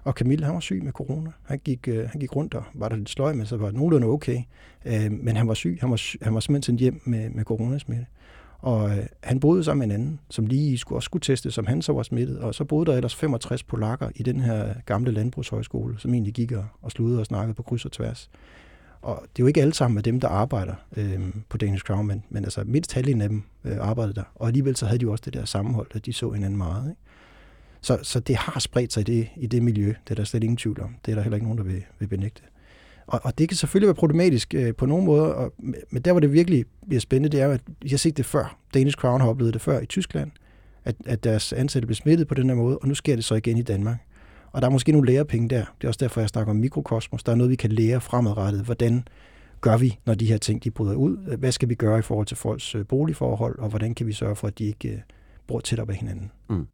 Og 0.05 0.13
Camille, 0.13 0.45
han 0.45 0.55
var 0.55 0.61
syg 0.61 0.83
med 0.85 0.93
corona. 0.93 1.31
Han 1.43 1.59
gik, 1.65 1.89
øh, 1.89 2.09
han 2.09 2.21
gik 2.21 2.37
rundt 2.37 2.55
og 2.55 2.65
var 2.75 2.89
der 2.89 2.97
lidt 2.97 3.11
sløj, 3.11 3.33
men 3.33 3.47
så 3.47 3.57
var 3.57 3.71
nogenlunde 3.71 4.07
okay. 4.07 4.39
Øh, 4.85 5.13
men 5.13 5.37
han 5.37 5.49
var 5.49 5.55
syg. 5.55 5.79
Han 5.81 5.91
var, 5.91 6.25
han 6.25 6.35
var 6.35 6.41
simpelthen 6.41 6.63
sendt 6.63 6.81
hjem 6.81 7.01
med, 7.05 7.31
med 7.31 7.45
coronasmitte. 7.45 8.07
Og 8.65 8.91
øh, 8.91 9.07
han 9.23 9.41
boede 9.41 9.65
sammen 9.65 9.89
med 9.89 9.97
en 9.97 10.03
anden, 10.03 10.21
som 10.31 10.47
lige 10.47 10.79
skulle, 10.79 10.97
også 10.97 11.05
skulle 11.05 11.21
teste, 11.21 11.51
som 11.51 11.67
han 11.67 11.83
så 11.83 11.93
var 11.93 12.03
smittet. 12.03 12.39
Og 12.39 12.55
så 12.55 12.65
boede 12.65 12.87
der 12.87 12.97
ellers 12.97 13.15
65 13.15 13.63
polakker 13.63 14.09
i 14.15 14.23
den 14.23 14.41
her 14.41 14.75
gamle 14.87 15.11
landbrugshøjskole, 15.11 15.95
som 15.99 16.15
egentlig 16.15 16.35
gik 16.35 16.53
og, 16.53 16.67
og 16.83 16.93
og 17.01 17.27
snakkede 17.27 17.55
på 17.55 17.63
kryds 17.63 17.85
og 17.85 17.93
tværs. 17.93 18.31
Og 19.03 19.23
det 19.23 19.43
er 19.43 19.45
jo 19.45 19.47
ikke 19.47 19.61
alle 19.61 19.75
sammen 19.75 19.99
af 19.99 20.05
dem, 20.05 20.21
der 20.21 20.29
arbejder 20.29 20.75
øh, 20.97 21.21
på 21.49 21.57
Danish 21.57 21.85
Crown, 21.85 22.07
men, 22.07 22.25
men 22.29 22.45
altså 22.45 22.65
mindst 22.67 22.93
halvdelen 22.93 23.21
af 23.21 23.29
dem 23.29 23.43
øh, 23.65 23.77
arbejdede 23.81 24.15
der. 24.15 24.25
Og 24.35 24.47
alligevel 24.47 24.77
så 24.77 24.87
havde 24.87 24.99
de 24.99 25.03
jo 25.03 25.13
også 25.13 25.23
det 25.25 25.35
der 25.35 25.45
sammenhold, 25.45 25.87
at 25.95 26.07
de 26.07 26.13
så 26.13 26.31
hinanden 26.31 26.59
meget. 26.59 26.91
Ikke? 26.91 27.01
Så, 27.81 27.99
så 28.03 28.21
det 28.21 28.37
har 28.37 28.61
spredt 28.61 28.93
sig 28.93 29.01
i 29.01 29.05
det, 29.05 29.29
i 29.37 29.47
det 29.47 29.63
miljø. 29.63 29.87
Det 29.89 30.11
er 30.11 30.15
der 30.15 30.25
slet 30.25 30.43
ingen 30.43 30.57
tvivl 30.57 30.81
om. 30.81 30.97
Det 31.07 31.13
er 31.13 31.17
der 31.17 31.23
heller 31.23 31.37
ikke 31.37 31.47
nogen, 31.47 31.59
der 31.59 31.65
vil, 31.65 31.85
vil 31.99 32.07
benægte. 32.07 32.43
Og, 33.07 33.21
og 33.23 33.39
det 33.39 33.49
kan 33.49 33.57
selvfølgelig 33.57 33.87
være 33.87 33.95
problematisk 33.95 34.55
øh, 34.55 34.75
på 34.75 34.87
nogle 34.87 35.05
måder, 35.05 35.25
og, 35.25 35.53
men 35.91 36.03
der, 36.03 36.13
hvor 36.13 36.21
det 36.21 36.33
virkelig 36.33 36.65
bliver 36.89 37.01
spændende, 37.01 37.37
det 37.37 37.43
er 37.43 37.47
jo, 37.47 37.53
at 37.53 37.61
jeg 37.83 37.91
har 37.91 37.97
set 37.97 38.17
det 38.17 38.27
før. 38.27 38.59
Danish 38.75 38.97
Crown 38.97 39.21
har 39.21 39.29
oplevet 39.29 39.55
det 39.55 39.63
før 39.63 39.81
i 39.81 39.87
Tyskland, 39.87 40.31
at, 40.85 40.97
at 41.07 41.25
deres 41.25 41.53
ansatte 41.53 41.87
blev 41.87 41.95
smittet 41.95 42.29
på 42.29 42.35
den 42.35 42.49
her 42.49 42.57
måde, 42.57 42.79
og 42.79 42.89
nu 42.89 42.95
sker 42.95 43.17
det 43.17 43.25
så 43.25 43.35
igen 43.35 43.59
i 43.59 43.63
Danmark. 43.63 43.97
Og 44.53 44.63
der 44.63 44.69
er 44.69 44.73
måske 44.73 44.93
nogle 44.93 45.13
lærepenge 45.13 45.49
der. 45.49 45.65
Det 45.81 45.85
er 45.85 45.89
også 45.89 45.99
derfor, 45.99 46.21
jeg 46.21 46.29
snakker 46.29 46.51
om 46.51 46.57
mikrokosmos. 46.57 47.23
Der 47.23 47.33
er 47.33 47.37
noget, 47.37 47.51
vi 47.51 47.57
kan 47.57 47.73
lære 47.73 48.01
fremadrettet. 48.01 48.65
Hvordan 48.65 49.09
gør 49.61 49.77
vi, 49.77 49.99
når 50.07 50.15
de 50.15 50.27
her 50.27 50.39
ting 50.39 50.65
de 50.65 50.71
bryder 50.71 50.95
ud? 50.95 51.37
Hvad 51.37 51.53
skal 51.53 51.69
vi 51.69 51.75
gøre 51.75 51.99
i 51.99 52.03
forhold 52.03 52.27
til 52.27 52.37
folks 52.37 52.75
øh, 52.75 52.87
boligforhold, 52.87 53.59
og 53.59 53.69
hvordan 53.69 53.95
kan 53.95 54.07
vi 54.07 54.13
sørge 54.13 54.37
for, 54.37 54.49
at 54.49 54.59
de 54.59 54.65
ikke 54.65 54.89
øh, 54.89 54.99
bor 55.47 55.61
tæt 55.61 55.79
op 55.79 55.91
ad 55.91 55.95
hinanden? 55.95 56.31
Mm. 56.51 56.67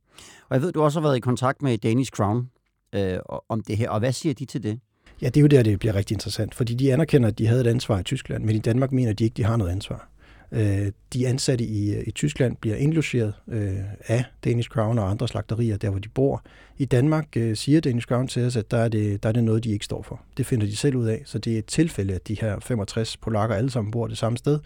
Og 0.49 0.55
jeg 0.55 0.63
ved, 0.63 0.73
du 0.73 0.83
også 0.83 1.01
har 1.01 1.07
været 1.07 1.17
i 1.17 1.21
kontakt 1.21 1.63
med 1.63 1.79
Danish 1.79 2.13
Crown 2.13 2.51
øh, 2.95 3.19
om 3.49 3.61
det 3.61 3.77
her, 3.77 3.91
og 3.91 3.99
hvad 3.99 4.13
siger 4.13 4.35
de 4.35 4.45
til 4.45 4.63
det? 4.63 4.81
Ja, 5.23 5.27
det 5.27 5.37
er 5.37 5.41
jo 5.41 5.47
der, 5.47 5.63
det 5.63 5.79
bliver 5.79 5.95
rigtig 5.95 6.15
interessant, 6.15 6.55
fordi 6.55 6.75
de 6.75 6.93
anerkender, 6.93 7.29
at 7.29 7.39
de 7.39 7.47
havde 7.47 7.61
et 7.61 7.67
ansvar 7.67 7.99
i 7.99 8.03
Tyskland, 8.03 8.45
men 8.45 8.57
i 8.57 8.59
Danmark 8.59 8.93
mener 8.93 9.13
de 9.13 9.25
ikke, 9.25 9.35
de 9.35 9.45
har 9.45 9.57
noget 9.57 9.71
ansvar. 9.71 10.09
Øh, 10.53 10.93
de 11.13 11.29
ansatte 11.29 11.65
i, 11.65 11.95
øh, 11.95 12.05
i 12.07 12.11
Tyskland 12.11 12.57
bliver 12.57 12.77
indlogeret 12.77 13.35
øh, 13.49 13.75
af 14.07 14.25
Danish 14.45 14.69
Crown 14.69 14.99
og 14.99 15.11
andre 15.11 15.29
slagterier, 15.29 15.77
der 15.77 15.91
hvor 15.91 15.99
de 15.99 16.09
bor. 16.09 16.43
I 16.79 16.85
Danmark 16.85 17.37
øh, 17.37 17.57
siger 17.57 17.81
Danish 17.81 18.07
Crown 18.07 18.29
til 18.29 18.47
os, 18.47 18.57
at 18.57 18.71
der 18.71 18.77
er, 18.77 18.89
det, 18.89 19.23
der 19.23 19.29
er 19.29 19.33
det 19.33 19.45
noget, 19.45 19.65
de 19.65 19.71
ikke 19.71 19.85
står 19.85 20.03
for. 20.03 20.21
Det 20.37 20.47
finder 20.47 20.67
de 20.67 20.77
selv 20.77 20.97
ud 20.97 21.07
af, 21.07 21.23
så 21.25 21.39
det 21.39 21.55
er 21.55 21.59
et 21.59 21.67
tilfælde, 21.67 22.15
at 22.15 22.29
de 22.29 22.37
her 22.41 22.59
65 22.61 23.17
polakker 23.17 23.57
alle 23.57 23.71
sammen 23.71 23.91
bor 23.91 24.07
det 24.07 24.19
samme 24.19 24.39
sted, 24.39 24.59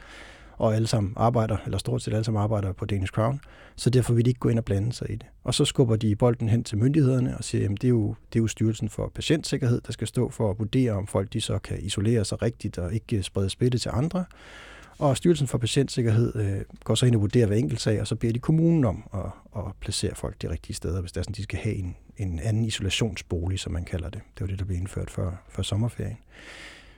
og 0.58 0.74
alle 0.74 0.86
sammen 0.86 1.12
arbejder, 1.16 1.56
eller 1.64 1.78
stort 1.78 2.02
set 2.02 2.12
alle 2.12 2.24
sammen 2.24 2.42
arbejder 2.42 2.72
på 2.72 2.84
Danish 2.84 3.12
Crown, 3.12 3.40
så 3.76 3.90
derfor 3.90 4.14
vil 4.14 4.24
de 4.24 4.30
ikke 4.30 4.40
gå 4.40 4.48
ind 4.48 4.58
og 4.58 4.64
blande 4.64 4.92
sig 4.92 5.10
i 5.10 5.14
det. 5.14 5.26
Og 5.44 5.54
så 5.54 5.64
skubber 5.64 5.96
de 5.96 6.16
bolden 6.16 6.48
hen 6.48 6.64
til 6.64 6.78
myndighederne 6.78 7.36
og 7.38 7.44
siger, 7.44 7.64
at 7.64 7.70
det 7.70 7.84
er, 7.84 7.88
jo, 7.88 8.14
det 8.32 8.38
er 8.38 8.42
jo 8.42 8.46
Styrelsen 8.46 8.88
for 8.88 9.12
Patientsikkerhed, 9.14 9.80
der 9.80 9.92
skal 9.92 10.06
stå 10.06 10.30
for 10.30 10.50
at 10.50 10.58
vurdere, 10.58 10.92
om 10.92 11.06
folk 11.06 11.32
de 11.32 11.40
så 11.40 11.58
kan 11.58 11.78
isolere 11.80 12.24
sig 12.24 12.42
rigtigt 12.42 12.78
og 12.78 12.94
ikke 12.94 13.16
øh, 13.16 13.22
sprede 13.22 13.50
smitte 13.50 13.78
til 13.78 13.90
andre. 13.94 14.24
Og 14.98 15.16
Styrelsen 15.16 15.46
for 15.46 15.58
Patientsikkerhed 15.58 16.36
øh, 16.36 16.60
går 16.84 16.94
så 16.94 17.06
ind 17.06 17.14
og 17.14 17.20
vurderer 17.20 17.46
hver 17.46 17.56
enkelt 17.56 17.80
sag, 17.80 18.00
og 18.00 18.06
så 18.06 18.16
beder 18.16 18.32
de 18.32 18.38
kommunen 18.38 18.84
om 18.84 19.04
at, 19.14 19.20
at 19.56 19.72
placere 19.80 20.14
folk 20.14 20.42
de 20.42 20.50
rigtige 20.50 20.76
steder, 20.76 21.00
hvis 21.00 21.12
det 21.12 21.20
er 21.20 21.22
sådan, 21.22 21.34
de 21.34 21.42
skal 21.42 21.58
have 21.58 21.74
en, 21.74 21.96
en 22.16 22.40
anden 22.40 22.64
isolationsbolig, 22.64 23.58
som 23.58 23.72
man 23.72 23.84
kalder 23.84 24.10
det. 24.10 24.20
Det 24.34 24.40
var 24.40 24.46
det, 24.46 24.58
der 24.58 24.64
blev 24.64 24.78
indført 24.78 25.10
før, 25.10 25.30
før 25.48 25.62
sommerferien. 25.62 26.18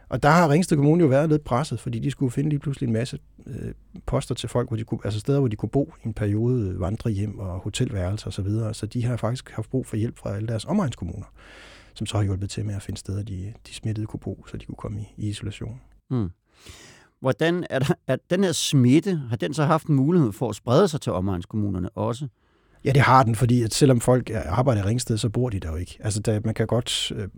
Og 0.08 0.22
der 0.22 0.28
har 0.28 0.48
Ringsted 0.48 0.76
Kommune 0.76 1.02
jo 1.02 1.08
været 1.08 1.28
lidt 1.28 1.44
presset, 1.44 1.80
fordi 1.80 1.98
de 1.98 2.10
skulle 2.10 2.32
finde 2.32 2.50
lige 2.50 2.60
pludselig 2.60 2.86
en 2.86 2.92
masse 2.92 3.18
øh, 3.46 3.72
poster 4.06 4.34
til 4.34 4.48
folk, 4.48 4.68
hvor 4.68 4.76
de 4.76 4.84
kunne, 4.84 5.00
altså 5.04 5.20
steder, 5.20 5.38
hvor 5.38 5.48
de 5.48 5.56
kunne 5.56 5.68
bo 5.68 5.92
i 6.04 6.06
en 6.06 6.14
periode, 6.14 6.80
vandre 6.80 7.10
hjem 7.10 7.38
og 7.38 7.58
hotelværelser 7.58 8.26
osv. 8.26 8.32
Så, 8.32 8.42
videre. 8.42 8.74
så 8.74 8.86
de 8.86 9.04
har 9.04 9.16
faktisk 9.16 9.50
haft 9.50 9.70
brug 9.70 9.86
for 9.86 9.96
hjælp 9.96 10.18
fra 10.18 10.36
alle 10.36 10.48
deres 10.48 10.64
omegnskommuner, 10.64 11.26
som 11.94 12.06
så 12.06 12.16
har 12.16 12.24
hjulpet 12.24 12.50
til 12.50 12.64
med 12.64 12.74
at 12.74 12.82
finde 12.82 13.00
steder, 13.00 13.22
de, 13.22 13.52
de 13.68 13.74
smittede 13.74 14.06
kunne 14.06 14.20
bo, 14.20 14.44
så 14.50 14.56
de 14.56 14.66
kunne 14.66 14.76
komme 14.76 15.00
i, 15.00 15.14
i 15.16 15.28
isolation. 15.28 15.80
Mm. 16.10 16.30
Hvordan 17.20 17.66
er, 17.70 17.78
der, 17.78 17.94
er 18.06 18.16
den 18.30 18.44
her 18.44 18.52
smitte, 18.52 19.20
har 19.28 19.36
den 19.36 19.54
så 19.54 19.64
haft 19.64 19.86
en 19.86 19.94
mulighed 19.94 20.32
for 20.32 20.48
at 20.48 20.56
sprede 20.56 20.88
sig 20.88 21.00
til 21.00 21.12
omegnskommunerne 21.12 21.90
også? 21.90 22.28
Ja, 22.84 22.92
det 22.92 23.02
har 23.02 23.22
den, 23.22 23.34
fordi 23.34 23.62
at 23.62 23.74
selvom 23.74 24.00
folk 24.00 24.30
arbejder 24.46 24.82
i 24.82 24.86
Ringsted, 24.86 25.18
så 25.18 25.28
bor 25.28 25.50
de 25.50 25.60
der 25.60 25.70
jo 25.70 25.76
ikke. 25.76 25.98
Altså, 26.00 26.20
der, 26.20 26.40
man 26.44 26.54
kan 26.54 26.66
godt 26.66 27.12
øh, 27.16 27.28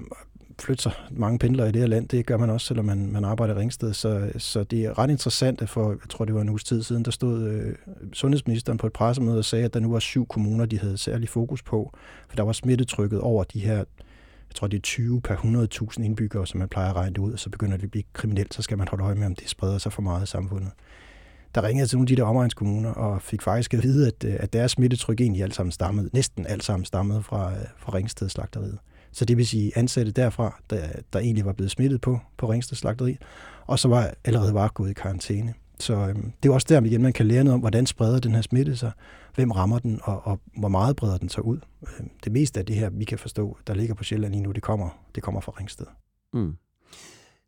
flytte 0.63 0.83
sig 0.83 0.93
mange 1.11 1.39
pendler 1.39 1.67
i 1.67 1.73
det 1.73 1.81
her 1.81 1.89
land. 1.89 2.09
Det 2.09 2.27
gør 2.27 2.37
man 2.37 2.51
også, 2.51 2.67
selvom 2.67 2.85
man, 2.85 3.13
man 3.13 3.25
arbejder 3.25 3.55
i 3.55 3.59
Ringsted. 3.59 3.93
Så, 3.93 4.31
så 4.39 4.65
det 4.65 4.85
er 4.85 4.99
ret 4.99 5.11
interessant, 5.11 5.69
for, 5.71 5.91
jeg 5.91 6.09
tror, 6.09 6.25
det 6.25 6.35
var 6.35 6.41
en 6.41 6.49
uges 6.49 6.65
tid 6.65 6.83
siden, 6.83 7.05
der 7.05 7.11
stod 7.11 7.43
øh, 7.43 7.75
sundhedsministeren 8.13 8.79
på 8.79 8.87
et 8.87 8.93
pressemøde 8.93 9.39
og 9.39 9.45
sagde, 9.45 9.65
at 9.65 9.75
der 9.75 9.81
nu 9.81 9.93
var 9.93 9.99
syv 9.99 10.27
kommuner, 10.27 10.67
de 10.67 10.79
havde 10.79 10.99
særlig 10.99 11.29
fokus 11.29 11.63
på, 11.63 11.97
for 12.29 12.37
der 12.37 12.43
var 12.43 12.53
smittetrykket 12.53 13.21
over 13.21 13.45
de 13.45 13.61
her 13.61 13.85
jeg 14.49 14.55
tror, 14.55 14.67
det 14.67 14.77
er 14.77 14.83
20 14.83 15.21
per 15.21 15.37
100.000 15.37 16.03
indbyggere, 16.03 16.47
som 16.47 16.59
man 16.59 16.69
plejer 16.69 16.91
at 16.91 16.97
regne 16.97 17.15
det 17.15 17.19
ud, 17.19 17.33
og 17.33 17.39
så 17.39 17.51
begynder 17.51 17.77
det 17.77 17.85
at 17.85 17.91
blive 17.91 18.05
kriminelt, 18.13 18.55
så 18.55 18.63
skal 18.63 18.79
man 18.79 18.89
holde 18.89 19.05
øje 19.05 19.15
med, 19.15 19.27
om 19.27 19.35
det 19.35 19.49
spreder 19.49 19.79
sig 19.79 19.93
for 19.93 20.03
meget 20.03 20.23
i 20.23 20.27
samfundet. 20.27 20.71
Der 21.55 21.63
ringede 21.63 21.87
til 21.87 21.97
nogle 21.99 22.05
af 22.05 22.09
de 22.09 22.17
der 22.17 22.29
omegnskommuner, 22.29 22.91
og 22.91 23.23
fik 23.23 23.43
faktisk 23.43 23.75
at 23.75 23.83
vide, 23.83 24.07
at, 24.07 24.25
øh, 24.25 24.37
at 24.41 24.53
deres 24.53 24.73
smittetryk 24.73 25.21
egentlig 25.21 25.43
alt 25.43 25.55
sammen 25.55 25.73
stammede, 25.73 26.11
næsten 26.13 26.47
alt 26.47 26.65
sammen 26.65 26.85
stammede 26.85 27.23
fra, 27.23 27.53
øh, 27.53 27.65
fra 27.79 27.95
Ringsted 27.95 28.29
Slagteriet. 28.29 28.79
Så 29.13 29.25
det 29.25 29.37
vil 29.37 29.47
sige 29.47 29.79
ansatte 29.79 30.13
derfra, 30.13 30.61
der, 30.71 30.89
der 31.13 31.19
egentlig 31.19 31.45
var 31.45 31.53
blevet 31.53 31.71
smittet 31.71 32.01
på, 32.01 32.19
på 32.37 32.51
Ringsted 32.51 32.77
Slagteri, 32.77 33.17
og 33.67 33.79
så 33.79 33.89
var 33.89 34.15
allerede 34.25 34.55
var 34.55 34.69
gået 34.69 34.91
i 34.91 34.95
karantæne. 34.95 35.55
Så 35.81 35.95
øhm, 35.95 36.33
det 36.43 36.49
er 36.49 36.53
også 36.55 36.67
der, 36.69 36.83
igen, 36.83 37.03
man 37.03 37.13
kan 37.13 37.27
lære 37.27 37.45
noget 37.45 37.55
om, 37.55 37.61
hvordan 37.61 37.87
spreder 37.87 38.19
den 38.21 38.35
her 38.35 38.43
smitte 38.43 38.77
sig, 38.77 38.93
hvem 39.35 39.51
rammer 39.51 39.79
den, 39.79 40.01
og, 40.03 40.27
og 40.27 40.41
hvor 40.59 40.69
meget 40.69 40.97
breder 40.97 41.19
den 41.19 41.29
sig 41.29 41.45
ud. 41.45 41.59
Øhm, 41.83 42.11
det 42.25 42.33
meste 42.33 42.61
af 42.61 42.67
det 42.67 42.77
her, 42.77 42.91
vi 42.91 43.05
kan 43.05 43.19
forstå, 43.19 43.59
der 43.67 43.75
ligger 43.75 43.95
på 43.95 44.05
Sjælland 44.05 44.33
lige 44.33 44.43
nu, 44.43 44.53
det 44.53 44.63
kommer, 44.63 44.89
det 45.15 45.23
kommer 45.23 45.41
fra 45.41 45.53
Ringsted. 45.59 45.87
Mm. 46.33 46.57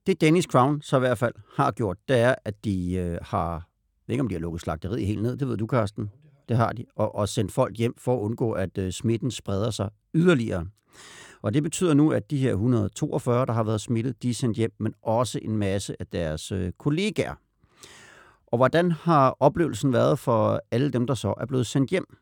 Det 0.06 0.20
Danish 0.20 0.48
Crown 0.48 0.82
så 0.82 0.96
i 0.96 1.00
hvert 1.00 1.18
fald 1.18 1.34
har 1.56 1.70
gjort, 1.70 1.96
det 2.08 2.18
er, 2.18 2.34
at 2.44 2.64
de 2.64 2.92
øh, 2.94 3.18
har, 3.22 3.52
jeg 3.52 3.62
ved 4.06 4.12
ikke 4.12 4.20
om 4.20 4.28
de 4.28 4.34
har 4.34 4.40
lukket 4.40 4.60
slagteriet 4.60 5.06
helt 5.06 5.22
ned, 5.22 5.36
det 5.36 5.48
ved 5.48 5.56
du, 5.56 5.66
Karsten. 5.66 6.10
Det 6.48 6.56
har 6.56 6.72
de. 6.72 6.84
Og, 6.96 7.14
og 7.14 7.28
sendt 7.28 7.52
folk 7.52 7.76
hjem 7.76 7.94
for 7.98 8.16
at 8.16 8.20
undgå, 8.20 8.52
at 8.52 8.78
øh, 8.78 8.92
smitten 8.92 9.30
spreder 9.30 9.70
sig 9.70 9.90
yderligere. 10.14 10.66
Og 11.42 11.54
det 11.54 11.62
betyder 11.62 11.94
nu, 11.94 12.10
at 12.10 12.30
de 12.30 12.36
her 12.38 12.50
142, 12.50 13.46
der 13.46 13.52
har 13.52 13.62
været 13.62 13.80
smittet, 13.80 14.22
de 14.22 14.30
er 14.30 14.34
sendt 14.34 14.56
hjem, 14.56 14.72
men 14.78 14.94
også 15.02 15.38
en 15.42 15.56
masse 15.56 15.96
af 16.00 16.06
deres 16.06 16.52
øh, 16.52 16.72
kollegaer. 16.78 17.34
Og 18.46 18.56
hvordan 18.56 18.92
har 18.92 19.36
oplevelsen 19.40 19.92
været 19.92 20.18
for 20.18 20.60
alle 20.70 20.90
dem, 20.90 21.06
der 21.06 21.14
så 21.14 21.34
er 21.40 21.46
blevet 21.46 21.66
sendt 21.66 21.90
hjem? 21.90 22.16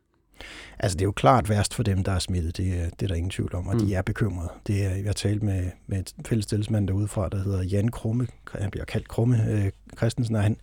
Altså, 0.79 0.97
det 0.97 1.03
er 1.03 1.07
jo 1.07 1.13
klart 1.13 1.49
værst 1.49 1.75
for 1.75 1.83
dem, 1.83 2.05
der 2.05 2.13
er 2.13 2.19
smittet. 2.19 2.57
Det, 2.57 2.81
er, 2.81 2.91
det 2.91 3.03
er 3.03 3.07
der 3.07 3.15
ingen 3.15 3.31
tvivl 3.31 3.55
om, 3.55 3.67
og 3.67 3.75
mm. 3.75 3.81
de 3.81 3.95
er 3.95 4.03
bekymrede. 4.03 4.49
Det 4.67 4.85
er, 4.85 4.91
jeg 4.91 5.05
har 5.05 5.13
talt 5.13 5.43
med, 5.43 5.71
med 5.87 5.99
et 5.99 6.45
stillesmand 6.45 6.89
derudefra, 6.89 7.29
der 7.29 7.39
hedder 7.39 7.63
Jan 7.63 7.89
Krumme. 7.89 8.27
Han 8.55 8.71
bliver 8.71 8.85
kaldt 8.85 9.09
Krumme 9.09 9.51
øh, 9.51 9.71
Christensen, 9.97 10.37
og 10.37 10.43
han, 10.43 10.57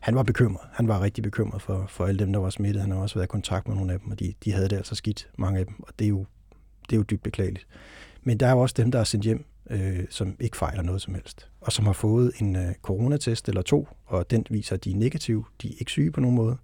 han 0.00 0.14
var 0.14 0.22
bekymret. 0.22 0.68
Han 0.72 0.88
var 0.88 1.00
rigtig 1.00 1.24
bekymret 1.24 1.62
for, 1.62 1.84
for 1.88 2.06
alle 2.06 2.18
dem, 2.18 2.32
der 2.32 2.40
var 2.40 2.50
smittet. 2.50 2.82
Han 2.82 2.90
har 2.90 2.98
også 2.98 3.14
været 3.14 3.26
i 3.26 3.28
kontakt 3.28 3.68
med 3.68 3.76
nogle 3.76 3.92
af 3.92 4.00
dem, 4.00 4.10
og 4.10 4.18
de, 4.18 4.34
de 4.44 4.52
havde 4.52 4.68
det 4.68 4.76
altså 4.76 4.94
skidt, 4.94 5.28
mange 5.38 5.60
af 5.60 5.66
dem. 5.66 5.74
Og 5.78 5.88
det 5.98 6.04
er 6.04 6.08
jo, 6.08 6.26
det 6.90 6.96
er 6.96 6.96
jo 6.96 7.04
dybt 7.10 7.22
beklageligt. 7.22 7.66
Men 8.22 8.40
der 8.40 8.46
er 8.46 8.50
jo 8.50 8.58
også 8.58 8.74
dem, 8.78 8.90
der 8.90 8.98
er 8.98 9.04
sendt 9.04 9.24
hjem, 9.24 9.44
øh, 9.70 10.04
som 10.10 10.36
ikke 10.40 10.56
fejler 10.56 10.82
noget 10.82 11.02
som 11.02 11.14
helst, 11.14 11.48
og 11.60 11.72
som 11.72 11.86
har 11.86 11.92
fået 11.92 12.32
en 12.38 12.56
øh, 12.56 12.74
coronatest 12.82 13.48
eller 13.48 13.62
to, 13.62 13.88
og 14.06 14.30
den 14.30 14.46
viser, 14.50 14.74
at 14.74 14.84
de 14.84 14.90
er 14.90 14.96
negative, 14.96 15.44
de 15.62 15.68
er 15.68 15.74
ikke 15.78 15.90
syge 15.90 16.12
på 16.12 16.20
nogen 16.20 16.36
måde. 16.36 16.56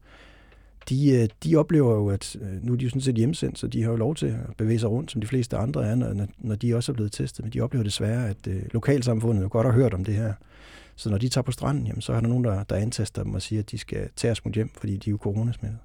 De, 0.88 1.10
øh, 1.10 1.28
de 1.44 1.56
oplever 1.56 1.94
jo, 1.94 2.08
at 2.08 2.36
øh, 2.40 2.64
nu 2.64 2.72
er 2.72 2.76
de 2.76 2.84
jo 2.84 2.90
sådan 2.90 3.00
set 3.00 3.14
hjemsendt, 3.14 3.58
så 3.58 3.66
de 3.66 3.82
har 3.82 3.90
jo 3.90 3.96
lov 3.96 4.14
til 4.14 4.26
at 4.26 4.56
bevæge 4.58 4.78
sig 4.78 4.90
rundt, 4.90 5.10
som 5.10 5.20
de 5.20 5.26
fleste 5.26 5.56
andre 5.56 5.86
er, 5.86 5.94
når, 5.94 6.26
når 6.38 6.54
de 6.54 6.74
også 6.74 6.92
er 6.92 6.94
blevet 6.94 7.12
testet. 7.12 7.44
Men 7.44 7.52
de 7.52 7.60
oplever 7.60 7.82
desværre, 7.84 8.28
at 8.28 8.46
øh, 8.48 8.62
lokalsamfundet 8.72 9.42
jo 9.42 9.48
godt 9.50 9.66
har 9.66 9.72
hørt 9.72 9.94
om 9.94 10.04
det 10.04 10.14
her. 10.14 10.32
Så 10.96 11.10
når 11.10 11.18
de 11.18 11.28
tager 11.28 11.42
på 11.42 11.52
stranden, 11.52 11.86
jamen, 11.86 12.00
så 12.00 12.12
er 12.12 12.20
der 12.20 12.28
nogen, 12.28 12.44
der, 12.44 12.62
der 12.62 12.76
antaster 12.76 13.22
dem 13.22 13.34
og 13.34 13.42
siger, 13.42 13.62
at 13.62 13.70
de 13.70 13.78
skal 13.78 14.08
tage 14.16 14.30
os 14.30 14.44
mod 14.44 14.54
hjem, 14.54 14.70
fordi 14.76 14.96
de 14.96 15.10
er 15.10 15.12
jo 15.12 15.16
coronasmittet. 15.16 15.78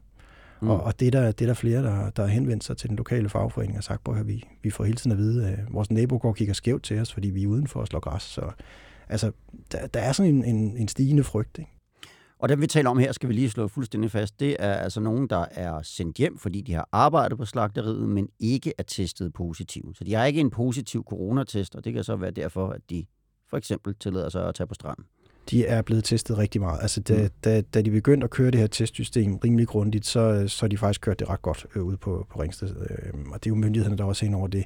Mm. 0.62 0.70
Og, 0.70 0.84
og 0.84 1.00
det, 1.00 1.08
er 1.08 1.12
der, 1.12 1.32
det 1.32 1.42
er 1.42 1.46
der 1.46 1.54
flere, 1.54 1.84
der, 1.84 2.10
der 2.10 2.24
har 2.24 2.30
henvendt 2.30 2.64
sig 2.64 2.78
til 2.78 2.90
den 2.90 2.98
lokale 2.98 3.30
fagforening 3.30 3.78
og 3.78 3.84
sagt, 3.84 4.08
at 4.08 4.28
vi, 4.28 4.44
vi 4.64 4.70
får 4.70 4.84
hele 4.84 4.98
tiden 4.98 5.12
at 5.12 5.18
vide, 5.18 5.48
at 5.48 5.60
vores 5.72 5.92
nabo 5.92 6.18
går 6.22 6.30
og 6.30 6.36
kigger 6.36 6.54
skævt 6.54 6.84
til 6.84 7.00
os, 7.00 7.14
fordi 7.14 7.30
vi 7.30 7.44
er 7.44 7.48
uden 7.48 7.68
for 7.68 7.82
at 7.82 7.88
slå 7.88 8.00
græs. 8.00 8.22
Så 8.22 8.52
altså, 9.10 9.32
der, 9.72 9.88
der 9.88 10.00
er 10.00 10.12
sådan 10.12 10.36
en, 10.36 10.46
en, 10.46 10.78
en 10.78 10.88
stigende 10.88 11.24
frygt. 11.24 11.58
Ikke? 11.58 11.72
Og 12.40 12.50
det 12.50 12.62
vi 12.62 12.68
taler 12.68 12.90
om 12.90 12.98
her, 12.98 13.12
skal 13.12 13.30
vi 13.30 13.34
lige 13.34 13.50
slå 13.50 13.68
fuldstændig 13.68 14.12
fast, 14.12 14.40
det 14.40 14.56
er 14.60 14.74
altså 14.74 15.00
nogen, 15.00 15.28
der 15.28 15.46
er 15.52 15.82
sendt 15.82 16.18
hjem, 16.18 16.38
fordi 16.38 16.62
de 16.62 16.74
har 16.74 16.90
arbejdet 16.92 17.38
på 17.38 17.46
slagteriet, 17.46 18.10
men 18.10 18.30
ikke 18.40 18.74
er 18.78 18.84
testet 18.84 19.34
positiv. 19.34 19.94
Så 19.96 20.04
de 20.04 20.14
har 20.14 20.26
ikke 20.26 20.40
en 20.40 20.50
positiv 20.50 21.04
coronatest, 21.04 21.76
og 21.76 21.86
det 21.86 21.94
kan 21.94 22.04
så 22.04 22.16
være 22.16 22.32
derfor, 22.32 22.68
at 22.68 22.82
de 22.90 23.06
for 23.50 23.58
eksempel 23.58 23.96
tillader 23.96 24.30
sig 24.30 24.48
at 24.48 24.56
tage 24.56 24.68
på 24.68 24.74
stranden 24.74 25.06
de 25.50 25.66
er 25.66 25.82
blevet 25.82 26.04
testet 26.04 26.38
rigtig 26.38 26.62
meget. 26.62 26.80
Altså, 26.82 27.02
da, 27.02 27.24
mm. 27.24 27.30
da, 27.44 27.62
da 27.62 27.82
de 27.82 27.92
begyndte 27.92 28.26
at 28.26 28.30
køre 28.30 28.52
det 28.52 28.60
her 28.60 28.68
testsystem 28.68 29.36
rimelig 29.36 29.68
grundigt, 29.68 30.06
så, 30.06 30.48
så 30.48 30.68
de 30.68 30.78
faktisk 30.78 31.02
kørt 31.02 31.20
det 31.20 31.30
ret 31.30 31.42
godt 31.42 31.66
øh, 31.76 31.84
ude 31.84 31.98
på, 31.98 32.28
på 32.32 32.42
Ringsted. 32.42 32.70
Øh, 32.70 33.14
og 33.32 33.44
det 33.44 33.50
er 33.50 33.52
jo 33.52 33.56
myndighederne, 33.56 33.98
der 33.98 34.04
også 34.04 34.26
ind 34.26 34.36
over 34.36 34.48
det. 34.48 34.66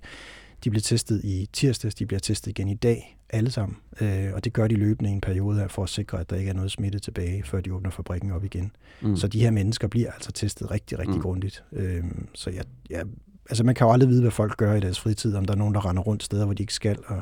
De 0.64 0.70
blev 0.70 0.82
testet 0.82 1.22
i 1.24 1.50
tirsdags, 1.54 1.96
de 1.96 2.06
bliver 2.06 2.20
testet 2.20 2.48
igen 2.48 2.68
i 2.68 2.74
dag, 2.74 3.18
alle 3.30 3.52
sammen. 3.52 3.78
Øh, 4.02 4.34
og 4.34 4.44
det 4.44 4.54
gør 4.54 4.68
de 4.68 4.76
løbende 4.76 5.10
i 5.10 5.14
en 5.14 5.22
periode 5.22 5.60
her, 5.60 5.68
for 5.68 5.84
at 5.84 5.90
sikre, 5.90 6.20
at 6.20 6.30
der 6.30 6.36
ikke 6.36 6.50
er 6.50 6.54
noget 6.54 6.72
smitte 6.72 7.00
tilbage, 7.00 7.44
før 7.44 7.62
de 7.62 7.74
åbner 7.74 7.90
fabrikken 7.90 8.32
op 8.32 8.44
igen. 8.44 8.72
Mm. 9.02 9.16
Så 9.16 9.28
de 9.28 9.40
her 9.40 9.52
mennesker 9.52 9.88
bliver 9.88 10.12
altså 10.12 10.32
testet 10.32 10.72
rigtig, 10.72 11.00
rigtig 11.00 11.16
mm. 11.16 11.22
grundigt. 11.22 11.64
Øh, 11.74 12.04
så 12.34 12.50
jeg, 12.50 12.64
jeg, 12.90 13.06
altså 13.50 13.64
man 13.64 13.76
kan 13.76 13.88
jo 13.88 13.94
aldrig 13.94 14.10
vide, 14.10 14.22
hvad 14.22 14.32
folk 14.32 14.58
gør 14.58 14.76
i 14.76 14.80
deres 14.80 15.00
fritid, 15.00 15.36
om 15.36 15.46
der 15.46 15.54
er 15.54 15.58
nogen, 15.58 15.74
der 15.74 15.90
render 15.90 16.04
rundt 16.04 16.24
steder, 16.24 16.46
hvor 16.46 16.54
de 16.54 16.64
ikke 16.64 16.74
skal, 16.74 16.98
og 17.06 17.22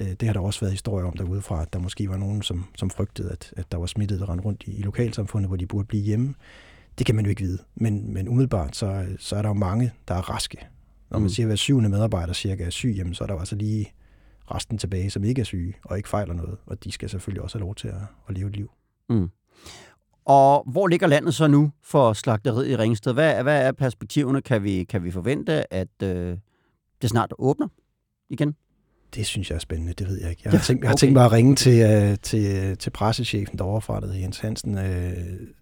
det 0.00 0.22
har 0.22 0.32
der 0.32 0.40
også 0.40 0.60
været 0.60 0.72
historier 0.72 1.06
om 1.06 1.16
derudefra, 1.16 1.62
at 1.62 1.72
der 1.72 1.78
måske 1.78 2.08
var 2.08 2.16
nogen, 2.16 2.42
som, 2.42 2.64
som 2.76 2.90
frygtede, 2.90 3.32
at, 3.32 3.54
at 3.56 3.72
der 3.72 3.78
var 3.78 3.86
smittet, 3.86 4.20
der 4.20 4.28
rendte 4.28 4.44
rundt 4.44 4.64
i, 4.66 4.78
i 4.78 4.82
lokalsamfundet, 4.82 5.48
hvor 5.50 5.56
de 5.56 5.66
burde 5.66 5.86
blive 5.86 6.02
hjemme. 6.02 6.34
Det 6.98 7.06
kan 7.06 7.14
man 7.14 7.24
jo 7.24 7.28
ikke 7.30 7.42
vide. 7.42 7.58
Men, 7.74 8.14
men 8.14 8.28
umiddelbart, 8.28 8.76
så, 8.76 9.06
så 9.18 9.36
er 9.36 9.42
der 9.42 9.48
jo 9.48 9.54
mange, 9.54 9.92
der 10.08 10.14
er 10.14 10.30
raske. 10.30 10.58
Når 11.10 11.18
man 11.18 11.26
mm. 11.26 11.28
siger, 11.28 11.46
at 11.46 11.48
hver 11.48 11.56
syvende 11.56 11.88
medarbejder 11.88 12.32
cirka 12.32 12.64
er 12.64 12.70
syg, 12.70 12.94
jamen, 12.96 13.14
så 13.14 13.24
er 13.24 13.26
der 13.26 13.34
jo 13.34 13.40
altså 13.40 13.56
lige 13.56 13.92
resten 14.50 14.78
tilbage, 14.78 15.10
som 15.10 15.24
ikke 15.24 15.40
er 15.40 15.44
syge 15.44 15.74
og 15.84 15.96
ikke 15.96 16.08
fejler 16.08 16.34
noget. 16.34 16.56
Og 16.66 16.84
de 16.84 16.92
skal 16.92 17.08
selvfølgelig 17.08 17.42
også 17.42 17.58
have 17.58 17.64
lov 17.64 17.74
til 17.74 17.88
at, 17.88 18.02
at 18.28 18.34
leve 18.38 18.48
et 18.48 18.56
liv. 18.56 18.70
Mm. 19.08 19.28
Og 20.24 20.70
hvor 20.70 20.86
ligger 20.86 21.06
landet 21.06 21.34
så 21.34 21.46
nu 21.46 21.72
for 21.82 22.12
slagteriet 22.12 22.68
i 22.68 22.76
Ringsted? 22.76 23.12
Hvad, 23.12 23.42
hvad 23.42 23.66
er 23.66 23.72
perspektiverne? 23.72 24.42
Kan 24.42 24.62
vi, 24.62 24.84
kan 24.84 25.04
vi 25.04 25.10
forvente, 25.10 25.74
at 25.74 26.02
øh, 26.02 26.38
det 27.02 27.10
snart 27.10 27.32
åbner 27.38 27.68
igen? 28.30 28.54
Det 29.14 29.26
synes 29.26 29.50
jeg 29.50 29.56
er 29.56 29.60
spændende, 29.60 29.92
det 29.92 30.08
ved 30.08 30.20
jeg 30.20 30.30
ikke. 30.30 30.42
Jeg 30.44 30.52
har, 30.52 30.58
tænkt, 30.58 30.82
jeg 30.82 30.88
har 30.88 30.94
okay. 30.94 31.00
tænkt 31.00 31.12
mig 31.12 31.24
at 31.24 31.32
ringe 31.32 31.56
til, 31.56 32.08
uh, 32.10 32.16
til, 32.22 32.76
til 32.76 32.90
pressechefen 32.90 33.58
derovre 33.58 33.80
fra 33.80 34.00
det, 34.00 34.20
Jens 34.20 34.38
Hansen, 34.38 34.78
uh, 34.78 34.84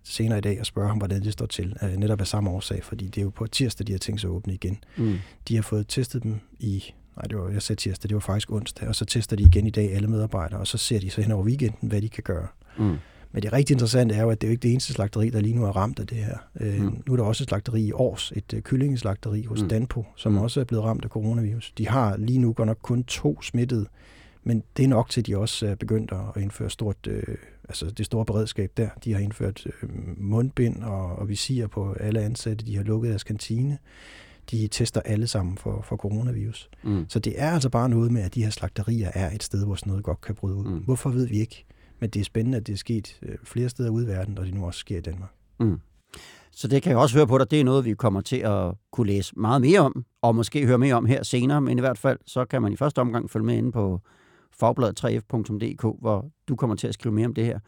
senere 0.05 0.39
i 0.39 0.41
dag 0.41 0.61
og 0.61 0.67
spørge 0.67 0.89
ham, 0.89 0.99
hvordan 0.99 1.23
det 1.23 1.33
står 1.33 1.47
til. 1.47 1.77
Uh, 1.83 1.97
netop 1.97 2.21
af 2.21 2.27
samme 2.27 2.51
årsag, 2.51 2.85
fordi 2.85 3.07
det 3.07 3.19
er 3.19 3.23
jo 3.23 3.31
på 3.31 3.47
tirsdag, 3.47 3.87
de 3.87 3.93
har 3.93 3.99
tænkt 3.99 4.21
sig 4.21 4.29
at 4.29 4.33
åbne 4.33 4.55
igen. 4.55 4.79
Mm. 4.97 5.19
De 5.49 5.55
har 5.55 5.63
fået 5.63 5.89
testet 5.89 6.23
dem 6.23 6.41
i, 6.59 6.85
nej, 7.17 7.23
det 7.23 7.39
var, 7.39 7.49
jeg 7.49 7.63
sagde 7.63 7.81
tirsdag, 7.81 8.09
det 8.09 8.15
var 8.15 8.21
faktisk 8.21 8.53
onsdag, 8.53 8.89
og 8.89 8.95
så 8.95 9.05
tester 9.05 9.37
de 9.37 9.43
igen 9.43 9.67
i 9.67 9.71
dag 9.71 9.95
alle 9.95 10.09
medarbejdere, 10.09 10.61
og 10.61 10.67
så 10.67 10.79
ser 10.79 11.01
de 11.01 11.11
så 11.11 11.23
hen 11.23 11.33
over 11.33 11.45
weekenden, 11.45 11.89
hvad 11.89 12.03
de 12.03 12.09
kan 12.09 12.23
gøre. 12.23 12.47
Mm. 12.79 12.97
Men 13.35 13.43
det 13.43 13.53
rigtig 13.53 13.75
interessante 13.75 14.14
er 14.14 14.23
jo, 14.23 14.31
at 14.31 14.41
det 14.41 14.47
er 14.47 14.50
jo 14.50 14.53
ikke 14.53 14.62
det 14.62 14.71
eneste 14.71 14.93
slagteri, 14.93 15.31
der 15.31 15.41
lige 15.41 15.55
nu 15.55 15.64
er 15.64 15.76
ramt 15.76 15.99
af 15.99 16.07
det 16.07 16.19
her. 16.19 16.38
Øh, 16.61 16.83
mm. 16.83 17.03
Nu 17.07 17.12
er 17.12 17.17
der 17.17 17.25
også 17.25 17.45
et 17.45 17.49
slagteri 17.49 17.83
i 17.83 17.93
Års, 17.93 18.33
et 18.37 18.53
uh, 18.53 18.61
kyllingeslagteri 18.61 19.45
hos 19.45 19.62
mm. 19.62 19.69
Danpo, 19.69 20.05
som 20.17 20.33
mm. 20.33 20.38
også 20.38 20.61
er 20.61 20.64
blevet 20.64 20.85
ramt 20.85 21.05
af 21.05 21.11
coronavirus. 21.11 21.73
De 21.79 21.88
har 21.88 22.17
lige 22.17 22.38
nu 22.38 22.53
godt 22.53 22.67
nok 22.67 22.79
kun 22.83 23.05
to 23.05 23.43
smittede, 23.43 23.87
men 24.45 24.62
det 24.76 24.85
er 24.85 24.88
nok 24.88 25.11
til, 25.11 25.21
at 25.21 25.26
de 25.26 25.38
også 25.38 25.67
er 25.67 25.75
begyndt 25.75 26.12
at 26.12 26.43
indføre 26.43 26.71
stort, 26.71 26.97
øh, 27.07 27.23
altså 27.69 27.91
det 27.91 28.07
store 28.07 28.25
beredskab 28.25 28.73
der. 28.76 28.88
De 29.05 29.12
har 29.12 29.21
indført 29.21 29.67
øh, 29.67 29.88
mundbind 30.17 30.83
og, 30.83 31.17
og 31.17 31.29
visir 31.29 31.67
på 31.67 31.93
alle 31.93 32.21
ansatte. 32.21 32.67
De 32.67 32.76
har 32.76 32.83
lukket 32.83 33.11
deres 33.11 33.25
kantine. 33.25 33.79
De 34.50 34.69
tester 34.71 35.00
alle 35.00 35.26
sammen 35.26 35.59
for, 35.59 35.85
for 35.88 35.97
coronavirus. 35.97 36.71
Mm. 36.83 37.05
Så 37.09 37.19
det 37.19 37.35
er 37.37 37.50
altså 37.50 37.69
bare 37.69 37.88
noget 37.88 38.12
med, 38.12 38.23
at 38.23 38.35
de 38.35 38.43
her 38.43 38.50
slagterier 38.50 39.11
er 39.14 39.31
et 39.31 39.43
sted, 39.43 39.64
hvor 39.64 39.75
sådan 39.75 39.91
noget 39.91 40.05
godt 40.05 40.21
kan 40.21 40.35
bryde 40.35 40.57
ud. 40.57 40.64
Mm. 40.64 40.79
Hvorfor 40.79 41.11
ved 41.11 41.26
vi 41.26 41.41
ikke? 41.41 41.64
Men 42.01 42.11
det 42.11 42.21
er 42.21 42.25
spændende, 42.25 42.59
at 42.59 42.67
det 42.67 42.73
er 42.73 42.77
sket 42.77 43.19
øh, 43.23 43.37
flere 43.45 43.69
steder 43.69 43.91
ude 43.91 44.05
i 44.05 44.09
verden, 44.09 44.39
og 44.39 44.47
det 44.47 44.55
nu 44.55 44.67
også 44.67 44.81
sker 44.81 44.99
i 44.99 45.01
Danmark. 45.01 45.31
Mm. 45.61 45.81
Så 46.53 46.69
det 46.69 46.83
kan 46.83 46.91
jeg 46.91 46.99
også 46.99 47.17
høre 47.17 47.27
på 47.27 47.39
dig, 47.39 47.51
det 47.51 47.61
er 47.61 47.65
noget, 47.65 47.85
vi 47.85 47.95
kommer 47.95 48.21
til 48.21 48.37
at 48.37 48.75
kunne 48.93 49.07
læse 49.07 49.33
meget 49.37 49.61
mere 49.61 49.81
om, 49.81 50.05
og 50.23 50.35
måske 50.35 50.67
høre 50.67 50.79
mere 50.79 50.95
om 50.95 51.07
her 51.07 51.23
senere, 51.23 51.61
men 51.61 51.79
i 51.79 51.81
hvert 51.81 51.99
fald, 51.99 52.19
så 52.27 52.45
kan 52.45 52.63
man 52.63 52.73
i 52.73 52.77
første 52.77 52.99
omgang 52.99 53.31
følge 53.31 53.47
med 53.47 53.57
inde 53.57 53.73
på 53.73 54.01
fagbladet3f.dk, 54.63 56.01
hvor 56.01 56.31
du 56.49 56.57
kommer 56.57 56.77
til 56.77 56.89
at 56.89 56.95
skrive 56.95 57.15
mere 57.15 57.27
om 57.27 57.35
det 57.35 57.45
her. 57.45 57.59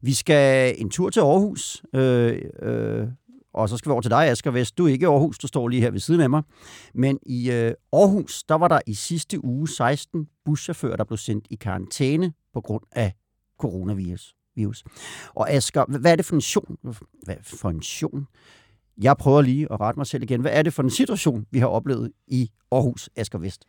Vi 0.00 0.14
skal 0.14 0.74
en 0.78 0.90
tur 0.90 1.10
til 1.10 1.20
Aarhus, 1.20 1.82
øh, 1.94 2.42
øh, 2.62 3.06
og 3.54 3.68
så 3.68 3.76
skal 3.76 3.90
vi 3.90 3.92
over 3.92 4.02
til 4.02 4.10
dig, 4.10 4.28
Asger 4.28 4.50
Vest. 4.50 4.78
Du 4.78 4.84
er 4.84 4.88
ikke 4.88 5.02
i 5.02 5.06
Aarhus, 5.06 5.38
du 5.38 5.46
står 5.46 5.68
lige 5.68 5.82
her 5.82 5.90
ved 5.90 6.00
siden 6.00 6.20
af 6.20 6.30
mig. 6.30 6.42
Men 6.94 7.18
i 7.26 7.50
øh, 7.50 7.72
Aarhus, 7.92 8.44
der 8.44 8.54
var 8.54 8.68
der 8.68 8.80
i 8.86 8.94
sidste 8.94 9.44
uge 9.44 9.68
16 9.68 10.28
buschauffører, 10.44 10.96
der 10.96 11.04
blev 11.04 11.16
sendt 11.16 11.46
i 11.50 11.54
karantæne 11.54 12.32
på 12.54 12.60
grund 12.60 12.82
af 12.92 13.14
coronavirus. 13.58 14.34
Virus. 14.56 14.84
Og 15.34 15.50
Asger, 15.50 15.98
hvad 15.98 16.12
er 16.12 16.16
det 16.16 16.24
for 16.24 16.34
en 16.34 16.40
situation? 16.40 16.78
Hvad 17.22 17.36
for 17.42 17.68
en 17.68 17.82
situation? 17.82 18.26
Jeg 19.02 19.16
prøver 19.16 19.42
lige 19.42 19.72
at 19.72 19.80
rette 19.80 19.98
mig 19.98 20.06
selv 20.06 20.22
igen. 20.22 20.40
Hvad 20.40 20.50
er 20.54 20.62
det 20.62 20.72
for 20.72 20.82
en 20.82 20.90
situation, 20.90 21.46
vi 21.50 21.58
har 21.58 21.66
oplevet 21.66 22.12
i 22.26 22.50
Aarhus, 22.72 23.10
Asger 23.16 23.38
Vest? 23.38 23.64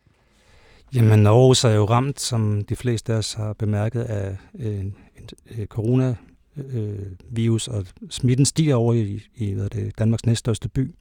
Jamen, 0.94 1.26
Aarhus 1.26 1.64
er 1.64 1.70
jo 1.70 1.84
ramt, 1.84 2.20
som 2.20 2.64
de 2.64 2.76
fleste 2.76 3.12
af 3.12 3.18
os 3.18 3.32
har 3.32 3.52
bemærket, 3.52 4.00
af 4.00 4.36
øh, 4.58 4.66
en, 4.66 4.76
en, 4.76 4.94
en 5.16 5.28
øh, 5.58 5.66
coronavirus, 5.66 7.68
øh, 7.68 7.74
og 7.74 7.84
smitten 8.10 8.44
stiger 8.44 8.74
over 8.74 8.94
i, 8.94 9.22
i 9.34 9.52
hvad 9.52 9.68
det, 9.68 9.98
Danmarks 9.98 10.26
næststørste 10.26 10.68
by. 10.68 10.94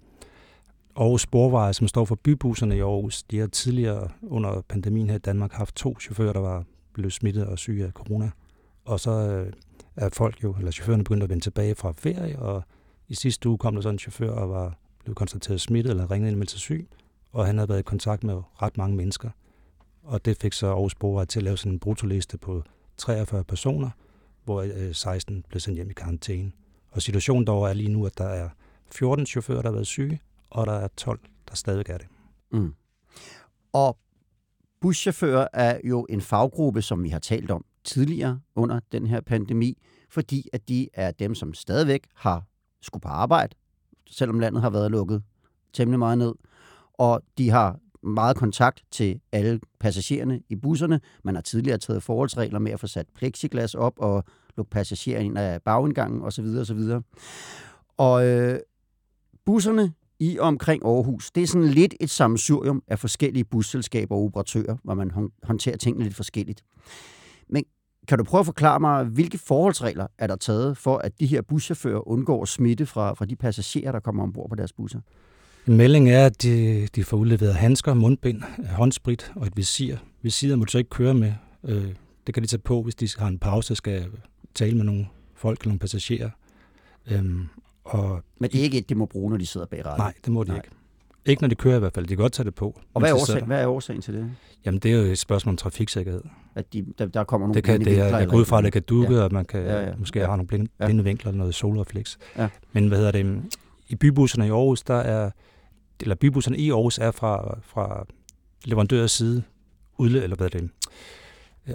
Aarhus 0.96 1.22
Sporveje, 1.22 1.74
som 1.74 1.88
står 1.88 2.06
for 2.06 2.15
bybusserne 2.15 2.77
i 2.77 2.79
Aarhus, 2.79 3.24
de 3.24 3.39
har 3.39 3.48
tidligere 3.48 4.10
under 4.22 4.62
pandemien 4.70 5.10
her 5.10 5.15
i 5.15 5.20
Danmark 5.20 5.51
haft 5.51 5.75
to 5.75 6.00
chauffører, 6.00 6.34
der 6.34 6.39
var 6.39 6.63
blevet 6.94 7.13
smittet 7.13 7.46
og 7.46 7.58
syge 7.58 7.86
af 7.86 7.91
corona. 7.91 8.32
Og 8.88 9.00
så 9.00 9.12
øh, 9.12 9.53
er 9.96 10.10
folk 10.13 10.44
jo, 10.44 10.56
eller 10.58 10.72
chaufførerne 10.72 11.03
begyndt 11.03 11.24
at 11.24 11.29
vende 11.29 11.44
tilbage 11.44 11.75
fra 11.75 11.94
ferie, 11.98 12.39
og 12.39 12.63
i 13.08 13.15
sidste 13.15 13.50
uge 13.50 13.58
kom 13.58 13.75
der 13.75 13.82
sådan 13.82 13.96
en 13.96 14.00
chauffør 14.00 14.32
og 14.32 14.50
var 14.50 14.77
blevet 15.03 15.17
konstateret 15.17 15.62
smittet 15.62 15.89
eller 15.89 16.12
ringet 16.12 16.29
ind 16.29 16.38
med 16.38 16.48
til 16.48 16.60
syg, 16.60 16.88
og 17.32 17.46
han 17.46 17.58
havde 17.58 17.70
været 17.70 17.79
i 17.79 17.84
kontakt 17.84 18.24
med 18.24 18.41
ret 18.62 18.77
mange 18.77 18.96
mennesker. 18.96 19.29
Og 20.03 20.25
det 20.25 20.38
fik 20.38 20.53
så 20.53 20.67
Aarhus 20.67 20.96
Borgere 20.96 21.25
til 21.25 21.39
at 21.39 21.44
lave 21.44 21.58
sådan 21.58 21.72
en 21.72 21.79
brutoliste 21.79 22.38
på 22.38 22.63
43 22.98 23.44
personer, 23.44 23.89
hvor 24.44 24.62
øh, 24.62 24.96
16 24.96 25.44
blev 25.50 25.60
sendt 25.60 25.75
hjem 25.75 25.89
i 25.89 25.94
karantæne. 25.94 26.51
Og 26.91 27.01
situationen 27.01 27.48
dog 27.48 27.70
er 27.70 27.74
lige 27.74 27.89
nu, 27.89 28.06
at 28.06 28.17
der 28.17 28.27
er 28.27 28.50
14 28.91 29.25
chauffører, 29.25 29.62
der 29.62 29.70
har 29.70 29.74
været 29.74 29.88
syge, 29.88 30.22
og 30.50 30.67
der 30.67 30.74
er 30.74 30.88
12, 30.98 31.20
der 31.50 31.56
stadig 31.56 31.89
er 31.89 31.98
det. 31.98 32.08
Mm. 32.51 32.74
Og 33.74 33.98
buschauffører 34.82 35.48
er 35.53 35.79
jo 35.84 36.06
en 36.10 36.22
faggruppe, 36.22 36.82
som 36.82 37.03
vi 37.03 37.10
har 37.10 37.20
talt 37.20 37.51
om 37.51 37.65
tidligere 37.88 38.39
under 38.56 38.79
den 38.91 39.08
her 39.08 39.22
pandemi, 39.22 39.77
fordi 40.10 40.50
at 40.53 40.70
de 40.70 40.89
er 40.94 41.12
dem, 41.12 41.36
som 41.36 41.53
stadigvæk 41.53 42.08
har 42.15 42.44
skulle 42.82 43.01
på 43.01 43.08
arbejde, 43.08 43.56
selvom 44.10 44.39
landet 44.39 44.62
har 44.62 44.70
været 44.70 44.91
lukket 44.91 45.24
temmelig 45.74 46.00
meget 46.00 46.17
ned. 46.17 46.34
Og 46.94 47.22
de 47.38 47.50
har 47.50 47.79
meget 48.03 48.38
kontakt 48.38 48.84
til 48.91 49.20
alle 49.32 49.60
passagererne 49.79 50.41
i 50.50 50.56
busserne. 50.56 51.00
Man 51.24 51.36
har 51.36 51.41
tidligere 51.41 51.77
taget 51.77 52.03
forholdsregler 52.03 52.60
med 52.60 52.72
at 52.72 52.79
få 52.79 52.88
sat 52.88 53.06
plexiglas 53.15 53.75
op 53.75 53.94
og 53.98 54.24
lukke 54.58 54.70
passagerer 54.70 55.20
ind 55.20 55.38
af 55.38 55.62
bagindgangen 55.62 56.22
osv. 56.22 56.46
osv. 56.46 56.79
Og 57.98 58.27
øh, 58.27 58.60
busserne 59.46 59.94
i 60.20 60.38
og 60.38 60.48
omkring 60.48 60.86
Aarhus, 60.86 61.32
det 61.32 61.44
er 61.44 61.48
sådan 61.48 61.67
lidt 61.67 61.96
et 62.00 62.10
sammensurium 62.10 62.84
af 62.88 63.00
forskellige 63.00 63.44
busselskaber 63.44 64.15
og 64.15 64.24
operatører, 64.24 64.77
hvor 64.84 64.94
man 64.94 65.12
håndterer 65.44 65.77
tingene 65.77 66.03
lidt 66.03 66.15
forskelligt. 66.15 66.63
Kan 68.08 68.18
du 68.18 68.24
prøve 68.24 68.40
at 68.40 68.46
forklare 68.46 68.80
mig, 68.80 69.06
hvilke 69.06 69.38
forholdsregler 69.38 70.08
er 70.18 70.28
der 70.28 70.36
taget 70.36 70.78
for, 70.78 70.98
at 70.98 71.20
de 71.20 71.26
her 71.26 71.42
buschauffører 71.42 72.08
undgår 72.08 72.46
smitte 72.46 72.86
fra, 72.86 73.14
fra 73.14 73.26
de 73.26 73.36
passagerer, 73.36 73.92
der 73.92 74.00
kommer 74.00 74.24
ombord 74.24 74.50
på 74.50 74.56
deres 74.56 74.74
busser? 74.74 75.00
En 75.68 75.78
melding 75.78 76.10
er, 76.10 76.26
at 76.26 76.42
de, 76.42 76.88
de 76.96 77.04
får 77.04 77.18
udleveret 77.18 77.56
handsker, 77.56 77.94
mundbind, 77.94 78.42
håndsprit 78.70 79.32
og 79.36 79.48
et 79.48 79.58
visir. 79.58 79.98
Visiret 80.22 80.60
må 80.60 80.66
du 80.66 80.72
så 80.72 80.78
ikke 80.78 80.90
køre 80.90 81.14
med. 81.14 81.34
Øh, 81.64 81.88
det 82.28 82.34
kan 82.34 82.44
de 82.44 82.48
tage 82.48 82.60
på, 82.60 82.82
hvis 82.82 82.96
de 82.96 83.10
har 83.18 83.28
en 83.28 83.40
pause 83.40 83.74
og 83.74 83.78
skal 83.78 84.06
tale 84.56 84.78
med 84.78 84.86
nogle 84.86 85.08
folk 85.36 85.60
eller 85.60 85.70
nogle 85.70 85.80
passagerer. 85.80 86.30
Øhm, 87.12 87.48
og 87.84 88.24
Men 88.40 88.52
det 88.52 88.60
er 88.60 88.64
ikke 88.64 88.78
et, 88.78 88.90
de 88.90 88.96
må 88.96 89.06
bruge, 89.06 89.30
når 89.30 89.38
de 89.38 89.46
sidder 89.46 89.68
bag 89.68 89.86
rattet? 89.86 89.98
Nej, 89.98 90.14
det 90.26 90.34
må 90.34 90.44
de 90.44 90.50
nej. 90.50 90.58
ikke. 90.58 90.70
Ikke 91.27 91.41
når 91.41 91.50
de 91.50 91.55
kører 91.55 91.75
i 91.75 91.79
hvert 91.79 91.93
fald. 91.93 92.05
De 92.05 92.10
kan 92.10 92.17
godt 92.17 92.34
tage 92.34 92.46
det 92.46 92.55
på. 92.55 92.79
Og 92.93 93.01
hvad 93.01 93.10
er, 93.10 93.15
årsagen, 93.15 93.46
hvad 93.46 93.62
er 93.62 93.67
årsagen 93.67 94.01
til 94.01 94.13
det? 94.13 94.31
Jamen, 94.65 94.79
det 94.79 94.91
er 94.91 94.96
jo 94.96 95.03
et 95.03 95.17
spørgsmål 95.17 95.53
om 95.53 95.57
trafiksikkerhed. 95.57 96.22
At 96.55 96.74
de, 96.74 96.86
der, 96.98 97.05
der 97.05 97.24
kommer 97.24 97.48
nogle 97.48 97.55
det 97.55 97.63
kan, 97.63 97.79
det 97.79 98.00
er, 98.00 98.17
jeg 98.17 98.27
går 98.27 98.38
ud 98.38 98.46
fra, 98.46 98.57
at 98.57 98.63
det 98.63 98.74
kan 98.74 98.81
dukke, 98.81 99.15
ja. 99.15 99.24
og 99.24 99.34
man 99.34 99.46
kan 99.46 99.62
ja, 99.62 99.81
ja. 99.81 99.96
måske 99.98 100.19
ja. 100.19 100.25
have 100.25 100.38
nogle 100.38 100.48
blinde, 100.48 100.72
blinde 100.86 101.03
vinkler 101.03 101.29
eller 101.29 101.38
noget 101.38 101.55
solrefleks. 101.55 102.17
Ja. 102.38 102.50
Men 102.72 102.88
hvad 102.88 102.98
hedder 102.98 103.12
det? 103.12 103.41
I 103.88 103.96
bybusserne 103.96 104.48
i 104.48 104.50
Aarhus, 104.50 104.84
der 104.84 104.96
er, 104.96 105.31
eller 106.00 106.15
bybusserne 106.15 106.57
i 106.57 106.72
Aarhus 106.72 106.98
er 106.98 107.12
fra, 107.12 107.57
fra 107.63 108.05
leverandørers 108.65 109.12
side 109.12 109.43
udle, 109.98 110.24
eller 110.24 110.36
hvad 110.36 110.55
er 110.55 110.60
det, 110.60 110.69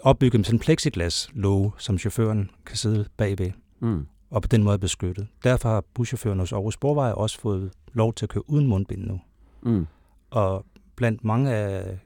opbygget 0.03 0.39
med 0.39 0.45
sådan 0.45 0.57
en 0.57 0.61
plexiglas-låge, 0.61 1.73
som 1.79 1.99
chaufføren 1.99 2.51
kan 2.67 2.77
sidde 2.77 3.05
bagved. 3.17 3.51
Mm. 3.81 4.07
Og 4.31 4.43
på 4.43 4.49
den 4.49 4.63
måde 4.63 4.79
beskyttet. 4.79 5.27
Derfor 5.45 5.69
har 5.69 5.85
buschaufføren 5.95 6.39
hos 6.39 6.53
Aarhus 6.53 6.75
Sporveje 6.75 7.15
også 7.15 7.41
fået 7.41 7.71
lov 7.93 8.15
til 8.15 8.25
at 8.27 8.29
køre 8.29 8.51
uden 8.51 8.67
mundbind 8.67 9.07
nu. 9.07 9.21
Mm. 9.63 9.87
Og 10.31 10.67
blandt 10.97 11.25
mange 11.25 11.55
af 11.55 11.99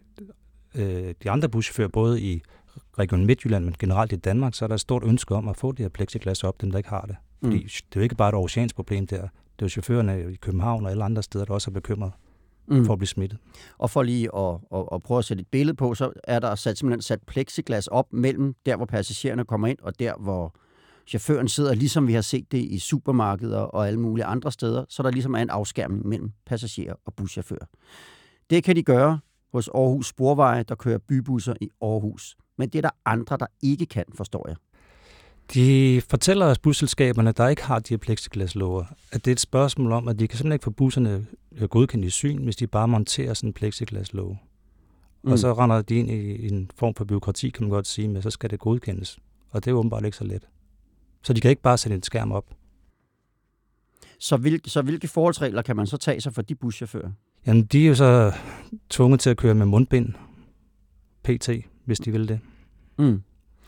øh, 0.75 1.15
de 1.23 1.31
andre 1.31 1.49
buschauffører, 1.49 1.89
både 1.89 2.21
i 2.21 2.43
Region 2.99 3.27
Midtjylland, 3.27 3.65
men 3.65 3.75
generelt 3.79 4.13
i 4.13 4.17
Danmark, 4.17 4.55
så 4.55 4.65
er 4.65 4.67
der 4.67 4.75
et 4.75 4.81
stort 4.81 5.05
ønske 5.05 5.35
om 5.35 5.49
at 5.49 5.57
få 5.57 5.73
det 5.73 5.79
her 5.79 5.89
plexiglas 5.89 6.45
op, 6.45 6.61
dem 6.61 6.71
der 6.71 6.79
ikke 6.79 6.91
har 6.91 7.01
det. 7.01 7.17
Fordi 7.43 7.57
mm. 7.57 7.63
det 7.63 7.97
er 7.97 8.01
jo 8.01 8.03
ikke 8.03 8.15
bare 8.15 8.29
et 8.29 8.35
oceansk 8.35 8.77
problem 8.77 9.07
der. 9.07 9.21
Det 9.21 9.63
er 9.63 9.67
jo 9.67 9.69
chaufførerne 9.69 10.33
i 10.33 10.37
København 10.37 10.85
og 10.85 10.91
alle 10.91 11.05
andre 11.05 11.23
steder, 11.23 11.45
der 11.45 11.55
også 11.55 11.71
er 11.71 11.73
bekymret 11.73 12.13
mm. 12.69 12.87
for 12.87 12.93
at 12.93 12.99
blive 12.99 13.09
smittet. 13.09 13.39
Og 13.79 13.91
for 13.91 14.03
lige 14.03 14.37
at, 14.37 14.59
at, 14.75 14.89
at 14.93 15.03
prøve 15.03 15.19
at 15.19 15.25
sætte 15.25 15.41
et 15.41 15.47
billede 15.49 15.77
på, 15.77 15.95
så 15.95 16.13
er 16.25 16.39
der 16.39 16.55
sat, 16.55 16.79
simpelthen 16.79 17.03
sat 17.03 17.23
plexiglas 17.27 17.87
op 17.87 18.13
mellem 18.13 18.55
der, 18.67 18.77
hvor 18.77 18.87
passagererne 18.87 19.45
kommer 19.45 19.69
ind, 19.69 19.79
og 19.83 19.99
der, 19.99 20.15
hvor 20.21 20.55
chaufføren 21.07 21.49
sidder, 21.49 21.75
ligesom 21.75 22.09
vi 22.09 22.13
har 22.13 22.21
set 22.21 22.53
det 22.53 22.59
i 22.59 22.79
supermarkeder 22.79 23.59
og 23.59 23.87
alle 23.87 24.01
mulige 24.01 24.25
andre 24.25 24.53
steder, 24.53 24.85
så 24.89 25.03
der 25.03 25.11
ligesom 25.11 25.35
er 25.35 25.39
en 25.39 25.51
afskærmning 25.51 26.07
mellem 26.07 26.33
passagerer 26.47 26.95
og 27.05 27.15
buschauffør. 27.15 27.69
Det 28.51 28.65
kan 28.65 28.77
de 28.77 28.83
gøre 28.83 29.19
hos 29.53 29.69
Aarhus 29.69 30.09
Sporveje, 30.09 30.63
der 30.63 30.75
kører 30.75 30.99
bybusser 30.99 31.55
i 31.61 31.71
Aarhus. 31.83 32.37
Men 32.59 32.69
det 32.69 32.79
er 32.79 32.83
der 32.83 32.91
andre, 33.05 33.37
der 33.37 33.47
ikke 33.63 33.87
kan, 33.87 34.05
forstår 34.15 34.49
jeg. 34.49 34.57
De 35.55 36.01
fortæller 36.11 36.47
os 36.47 36.59
busselskaberne, 36.59 37.33
der 37.33 37.49
ikke 37.49 37.63
har 37.63 37.79
de 37.79 37.95
her 37.95 37.99
plexiglaslåger, 37.99 38.85
at 39.13 39.25
det 39.25 39.31
er 39.31 39.33
et 39.33 39.41
spørgsmål 39.41 39.93
om, 39.93 40.09
at 40.09 40.19
de 40.19 40.29
kan 40.29 40.39
simpelthen 40.39 40.55
ikke 40.55 40.65
få 40.65 40.71
busserne 40.71 41.27
øh, 41.53 41.69
godkendt 41.69 42.05
i 42.05 42.11
syn, 42.11 42.45
hvis 42.45 42.57
de 42.57 42.67
bare 42.67 42.89
monterer 42.89 43.35
sådan 43.35 43.49
en 43.49 43.53
plexiglaslåge. 43.53 44.39
Mm. 45.23 45.33
Og 45.33 45.39
så 45.39 45.53
render 45.53 45.83
de 45.83 45.95
ind 45.95 46.11
i 46.11 46.49
en 46.49 46.71
form 46.75 46.95
for 46.95 47.05
byråkrati, 47.05 47.51
kan 47.51 47.63
man 47.63 47.71
godt 47.71 47.87
sige, 47.87 48.09
men 48.09 48.23
så 48.23 48.31
skal 48.31 48.51
det 48.51 48.61
godkendes. 48.61 49.19
Og 49.51 49.65
det 49.65 49.71
er 49.71 49.75
åbenbart 49.75 50.05
ikke 50.05 50.17
så 50.17 50.25
let. 50.25 50.49
Så 51.27 51.33
de 51.33 51.41
kan 51.41 51.51
ikke 51.51 51.63
bare 51.63 51.79
sætte 51.79 51.97
en 51.97 52.03
skærm 52.03 52.33
op. 52.33 52.45
Så, 54.19 54.37
hvil, 54.37 54.61
så 54.67 54.83
hvilke 54.83 55.09
forholdsregler 55.09 55.63
kan 55.63 55.77
man 55.77 55.87
så 55.87 55.97
tage 55.97 56.21
sig 56.21 56.35
for 56.35 56.43
de 56.43 56.55
buschauffører? 56.55 57.11
Jamen, 57.47 57.65
de 57.65 57.85
er 57.85 57.89
jo 57.89 57.95
så 57.95 58.33
tvunget 58.91 59.21
til 59.21 59.31
at 59.31 59.37
køre 59.37 59.55
med 59.55 59.67
mundbind, 59.67 60.15
PT, 61.25 61.51
hvis 61.85 61.99
de 61.99 62.11
vil 62.13 62.29
det. 62.29 62.41
Mm. 62.99 63.23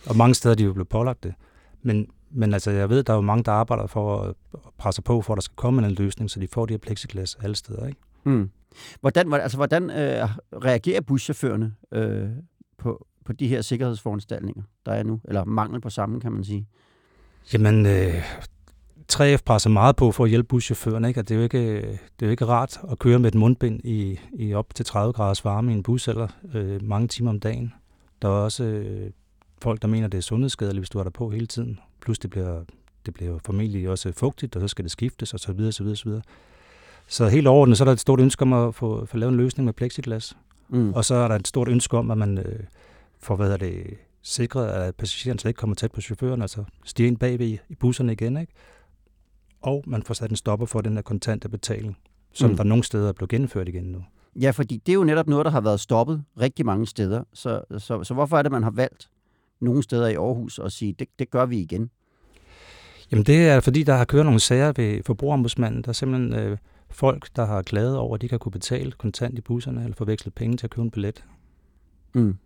Og 0.06 0.16
mange 0.16 0.34
steder 0.34 0.54
de 0.54 0.62
er 0.62 0.66
jo 0.66 0.72
blevet 0.72 0.88
pålagt 0.88 1.22
det. 1.22 1.34
Men, 1.82 2.06
men 2.30 2.52
altså, 2.52 2.70
jeg 2.70 2.90
ved, 2.90 3.02
der 3.02 3.12
er 3.12 3.16
jo 3.16 3.20
mange, 3.22 3.44
der 3.44 3.52
arbejder 3.52 3.86
for 3.86 4.20
at 4.20 4.34
presse 4.78 5.02
på, 5.02 5.22
for 5.22 5.32
at 5.32 5.36
der 5.36 5.42
skal 5.42 5.56
komme 5.56 5.86
en 5.86 5.92
løsning, 5.92 6.30
så 6.30 6.40
de 6.40 6.48
får 6.48 6.66
de 6.66 6.72
her 6.72 6.78
plexiglas 6.78 7.34
alle 7.42 7.56
steder. 7.56 7.86
Ikke? 7.86 8.00
Mm. 8.24 8.50
Hvordan, 9.00 9.32
altså, 9.32 9.56
hvordan 9.56 9.90
øh, 9.90 10.28
reagerer 10.52 11.00
buschaufførerne 11.00 11.74
øh, 11.92 12.28
på, 12.78 13.06
på 13.24 13.32
de 13.32 13.48
her 13.48 13.62
sikkerhedsforanstaltninger, 13.62 14.62
der 14.86 14.92
er 14.92 15.02
nu? 15.02 15.20
Eller 15.24 15.44
mangel 15.44 15.80
på 15.80 15.90
sammen, 15.90 16.20
kan 16.20 16.32
man 16.32 16.44
sige? 16.44 16.68
Jamen, 17.52 17.86
øh, 17.86 18.14
3F 19.12 19.42
presser 19.44 19.70
meget 19.70 19.96
på 19.96 20.12
for 20.12 20.24
at 20.24 20.30
hjælpe 20.30 20.48
buschaufførerne, 20.48 21.08
ikke? 21.08 21.20
Og 21.20 21.28
det 21.28 21.34
er 21.34 21.38
jo 21.38 21.42
ikke, 21.42 21.80
det 21.80 22.22
er 22.22 22.26
jo 22.26 22.30
ikke 22.30 22.46
rart 22.46 22.80
at 22.90 22.98
køre 22.98 23.18
med 23.18 23.28
et 23.28 23.34
mundbind 23.34 23.80
i, 23.84 24.20
i 24.32 24.54
op 24.54 24.74
til 24.74 24.84
30 24.84 25.12
graders 25.12 25.44
varme 25.44 25.72
i 25.72 25.74
en 25.74 25.82
bus 25.82 26.08
eller 26.08 26.28
øh, 26.54 26.82
mange 26.82 27.08
timer 27.08 27.30
om 27.30 27.40
dagen. 27.40 27.72
Der 28.22 28.28
er 28.28 28.32
også 28.32 28.64
øh, 28.64 29.10
folk, 29.62 29.82
der 29.82 29.88
mener, 29.88 30.08
det 30.08 30.18
er 30.18 30.22
sundhedsskadeligt, 30.22 30.80
hvis 30.80 30.90
du 30.90 30.98
har 30.98 31.02
der 31.02 31.10
på 31.10 31.30
hele 31.30 31.46
tiden. 31.46 31.78
Plus 32.00 32.18
det 32.18 32.30
bliver, 32.30 32.60
det 33.06 33.14
bliver 33.14 33.38
formentlig 33.44 33.88
også 33.88 34.12
fugtigt, 34.12 34.56
og 34.56 34.60
så 34.60 34.68
skal 34.68 34.82
det 34.82 34.92
skiftes, 34.92 35.34
og 35.34 35.40
så 35.40 35.52
videre, 35.52 35.72
så 35.72 35.82
videre, 35.82 35.96
så 35.96 36.04
videre. 36.04 36.22
Så 37.06 37.28
helt 37.28 37.46
overordnet, 37.46 37.78
så 37.78 37.84
er 37.84 37.86
der 37.86 37.92
et 37.92 38.00
stort 38.00 38.20
ønske 38.20 38.42
om 38.42 38.52
at 38.52 38.74
få, 38.74 39.06
få 39.06 39.16
lavet 39.16 39.32
en 39.32 39.36
løsning 39.36 39.64
med 39.64 39.72
plexiglas. 39.72 40.36
Mm. 40.68 40.92
Og 40.94 41.04
så 41.04 41.14
er 41.14 41.28
der 41.28 41.34
et 41.34 41.48
stort 41.48 41.68
ønske 41.68 41.96
om, 41.96 42.10
at 42.10 42.18
man 42.18 42.38
øh, 42.38 42.60
får, 43.18 43.36
hvad 43.36 43.46
hedder 43.46 43.66
det, 43.66 43.98
sikret, 44.22 44.68
at 44.68 44.94
passageren 44.94 45.38
slet 45.38 45.50
ikke 45.50 45.58
kommer 45.58 45.76
tæt 45.76 45.92
på 45.92 46.00
chaufføren, 46.00 46.42
altså 46.42 46.64
stiger 46.84 47.08
ind 47.08 47.16
bagved 47.16 47.58
i 47.68 47.74
busserne 47.80 48.12
igen, 48.12 48.36
ikke? 48.36 48.52
Og 49.60 49.84
man 49.86 50.02
får 50.02 50.14
sat 50.14 50.30
en 50.30 50.36
stopper 50.36 50.66
for 50.66 50.80
den 50.80 50.94
her 50.94 51.02
kontante 51.02 51.48
betaling, 51.48 51.98
som 52.32 52.50
mm. 52.50 52.56
der 52.56 52.64
nogle 52.64 52.84
steder 52.84 53.08
er 53.08 53.12
blevet 53.12 53.30
gennemført 53.30 53.68
igen 53.68 53.84
nu. 53.84 54.04
Ja, 54.36 54.50
fordi 54.50 54.82
det 54.86 54.92
er 54.92 54.94
jo 54.94 55.04
netop 55.04 55.28
noget, 55.28 55.44
der 55.44 55.50
har 55.50 55.60
været 55.60 55.80
stoppet 55.80 56.24
rigtig 56.40 56.66
mange 56.66 56.86
steder. 56.86 57.24
Så, 57.32 57.62
så, 57.78 58.04
så 58.04 58.14
hvorfor 58.14 58.38
er 58.38 58.42
det, 58.42 58.52
man 58.52 58.62
har 58.62 58.70
valgt 58.70 59.10
nogle 59.60 59.82
steder 59.82 60.08
i 60.08 60.14
Aarhus 60.14 60.58
at 60.58 60.72
sige, 60.72 60.92
det, 60.92 61.08
det 61.18 61.30
gør 61.30 61.46
vi 61.46 61.58
igen? 61.58 61.90
Jamen 63.10 63.24
det 63.24 63.48
er, 63.48 63.60
fordi 63.60 63.82
der 63.82 63.94
har 63.94 64.04
kørt 64.04 64.24
nogle 64.24 64.40
sager 64.40 64.72
ved 64.76 65.02
forbrugerombudsmanden. 65.02 65.82
Der 65.82 65.88
er 65.88 65.92
simpelthen 65.92 66.34
øh, 66.34 66.58
folk, 66.90 67.28
der 67.36 67.44
har 67.44 67.62
klaget 67.62 67.96
over, 67.96 68.14
at 68.14 68.20
de 68.20 68.28
kan 68.28 68.38
kunne 68.38 68.52
betale 68.52 68.92
kontant 68.92 69.38
i 69.38 69.40
busserne, 69.40 69.82
eller 69.84 69.96
forveksle 69.96 70.30
penge 70.30 70.56
til 70.56 70.66
at 70.66 70.70
købe 70.70 70.82
en 70.82 70.90
billet. 70.90 71.24
Mm. 72.14 72.36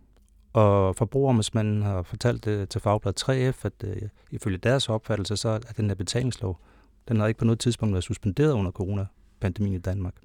Og 0.53 0.95
forbrugerombudsmanden 0.95 1.81
har 1.81 2.01
fortalt 2.01 2.45
det 2.45 2.69
til 2.69 2.81
Fagblad 2.81 3.13
3F, 3.21 3.65
at 3.65 3.83
øh, 3.83 4.09
ifølge 4.31 4.57
deres 4.57 4.89
opfattelse, 4.89 5.37
så 5.37 5.49
er 5.49 5.59
den 5.77 5.87
her 5.87 5.95
betalingslov, 5.95 6.59
den 7.07 7.19
har 7.19 7.27
ikke 7.27 7.37
på 7.37 7.45
noget 7.45 7.59
tidspunkt 7.59 7.93
været 7.93 8.03
suspenderet 8.03 8.51
under 8.51 8.71
coronapandemien 8.71 9.75
i 9.75 9.79
Danmark. 9.79 10.15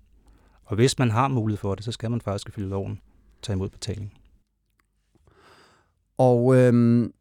Og 0.64 0.74
hvis 0.74 0.98
man 0.98 1.10
har 1.10 1.28
mulighed 1.28 1.58
for 1.58 1.74
det, 1.74 1.84
så 1.84 1.92
skal 1.92 2.10
man 2.10 2.20
faktisk 2.20 2.48
ifølge 2.48 2.68
loven 2.68 3.00
tage 3.42 3.54
imod 3.54 3.68
betaling. 3.68 4.12
Og 6.18 6.56
øhm, 6.56 7.12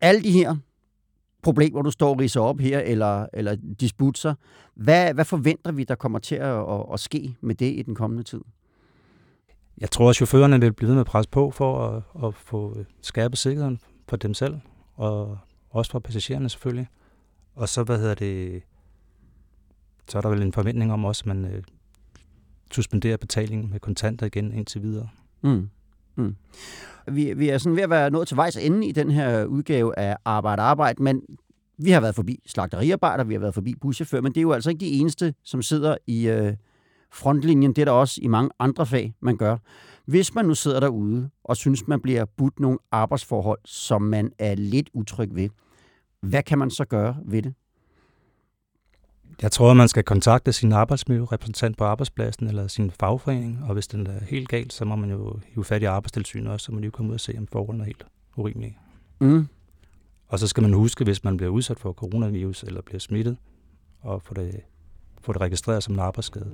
alle 0.00 0.22
de 0.22 0.32
her 0.32 0.56
problemer, 1.42 1.82
du 1.82 1.90
står 1.90 2.10
og 2.10 2.20
riser 2.20 2.40
op 2.40 2.60
her, 2.60 2.80
eller, 2.80 3.26
eller 3.32 3.56
disputser, 3.80 4.34
hvad, 4.74 5.14
hvad 5.14 5.24
forventer 5.24 5.72
vi, 5.72 5.84
der 5.84 5.94
kommer 5.94 6.18
til 6.18 6.34
at, 6.34 6.70
at, 6.70 6.84
at 6.92 7.00
ske 7.00 7.36
med 7.40 7.54
det 7.54 7.78
i 7.78 7.82
den 7.82 7.94
kommende 7.94 8.22
tid? 8.22 8.40
Jeg 9.80 9.90
tror, 9.90 10.10
at 10.10 10.16
chaufførerne 10.16 10.60
vil 10.60 10.72
blive 10.72 10.88
ved 10.88 10.94
med 10.94 11.00
at 11.00 11.06
presse 11.06 11.30
på 11.30 11.50
for 11.50 11.88
at, 11.88 12.02
at 12.24 12.34
få 12.34 12.76
skærpet 13.02 13.38
sikkerheden 13.38 13.80
for 14.08 14.16
dem 14.16 14.34
selv, 14.34 14.54
og 14.94 15.38
også 15.70 15.90
for 15.90 15.98
passagererne 15.98 16.48
selvfølgelig. 16.48 16.88
Og 17.54 17.68
så, 17.68 17.82
hvad 17.82 17.98
hedder 17.98 18.14
det, 18.14 18.62
så 20.08 20.18
er 20.18 20.22
der 20.22 20.28
vel 20.28 20.42
en 20.42 20.52
forventning 20.52 20.92
om 20.92 21.04
også, 21.04 21.22
at 21.22 21.26
man 21.26 21.44
øh, 21.44 21.62
suspenderer 22.72 23.16
betalingen 23.16 23.70
med 23.70 23.80
kontanter 23.80 24.26
igen 24.26 24.52
indtil 24.52 24.82
videre. 24.82 25.08
Mm. 25.42 25.68
Mm. 26.16 26.36
Vi, 27.08 27.32
vi 27.32 27.48
er 27.48 27.58
sådan 27.58 27.76
ved 27.76 27.82
at 27.82 27.90
være 27.90 28.10
nået 28.10 28.28
til 28.28 28.36
vejs 28.36 28.56
ende 28.56 28.86
i 28.86 28.92
den 28.92 29.10
her 29.10 29.44
udgave 29.44 29.98
af 29.98 30.16
Arbejde 30.24 30.62
Arbejde, 30.62 31.02
men 31.02 31.22
vi 31.78 31.90
har 31.90 32.00
været 32.00 32.14
forbi 32.14 32.40
slagteriarbejder, 32.46 33.24
vi 33.24 33.34
har 33.34 33.40
været 33.40 33.54
forbi 33.54 33.74
buschauffører, 33.80 34.22
men 34.22 34.32
det 34.32 34.40
er 34.40 34.42
jo 34.42 34.52
altså 34.52 34.70
ikke 34.70 34.80
de 34.80 34.90
eneste, 34.90 35.34
som 35.42 35.62
sidder 35.62 35.96
i, 36.06 36.28
øh, 36.28 36.54
frontlinjen, 37.12 37.72
det 37.72 37.82
er 37.82 37.84
der 37.84 37.92
også 37.92 38.20
i 38.22 38.26
mange 38.26 38.50
andre 38.58 38.86
fag, 38.86 39.14
man 39.20 39.36
gør. 39.36 39.56
Hvis 40.04 40.34
man 40.34 40.44
nu 40.44 40.54
sidder 40.54 40.80
derude 40.80 41.30
og 41.44 41.56
synes, 41.56 41.88
man 41.88 42.00
bliver 42.00 42.24
budt 42.24 42.60
nogle 42.60 42.78
arbejdsforhold, 42.90 43.58
som 43.64 44.02
man 44.02 44.32
er 44.38 44.54
lidt 44.54 44.90
utryg 44.92 45.34
ved, 45.34 45.48
hvad 46.20 46.42
kan 46.42 46.58
man 46.58 46.70
så 46.70 46.84
gøre 46.84 47.16
ved 47.24 47.42
det? 47.42 47.54
Jeg 49.42 49.52
tror, 49.52 49.74
man 49.74 49.88
skal 49.88 50.04
kontakte 50.04 50.52
sin 50.52 50.72
arbejdsmiljørepræsentant 50.72 51.76
på 51.76 51.84
arbejdspladsen 51.84 52.46
eller 52.46 52.66
sin 52.66 52.90
fagforening, 52.90 53.64
og 53.64 53.74
hvis 53.74 53.86
den 53.86 54.06
er 54.06 54.24
helt 54.24 54.48
galt, 54.48 54.72
så 54.72 54.84
må 54.84 54.96
man 54.96 55.10
jo 55.10 55.40
hive 55.46 55.64
fat 55.64 55.82
i 55.82 55.84
arbejdstilsynet 55.84 56.52
også, 56.52 56.64
så 56.64 56.72
man 56.72 56.84
jo 56.84 56.90
komme 56.90 57.10
ud 57.10 57.14
og 57.14 57.20
se, 57.20 57.34
om 57.38 57.46
forholdene 57.46 57.84
er 57.84 57.86
helt 57.86 58.06
urimelige. 58.36 58.78
Mm. 59.20 59.48
Og 60.28 60.38
så 60.38 60.46
skal 60.46 60.62
man 60.62 60.72
huske, 60.72 61.04
hvis 61.04 61.24
man 61.24 61.36
bliver 61.36 61.50
udsat 61.50 61.80
for 61.80 61.92
coronavirus 61.92 62.62
eller 62.62 62.82
bliver 62.82 63.00
smittet, 63.00 63.36
og 64.00 64.22
få 64.22 64.34
det, 64.34 64.60
få 65.20 65.32
det 65.32 65.40
registreret 65.40 65.82
som 65.82 65.94
en 65.94 66.00
arbejdsskade. 66.00 66.52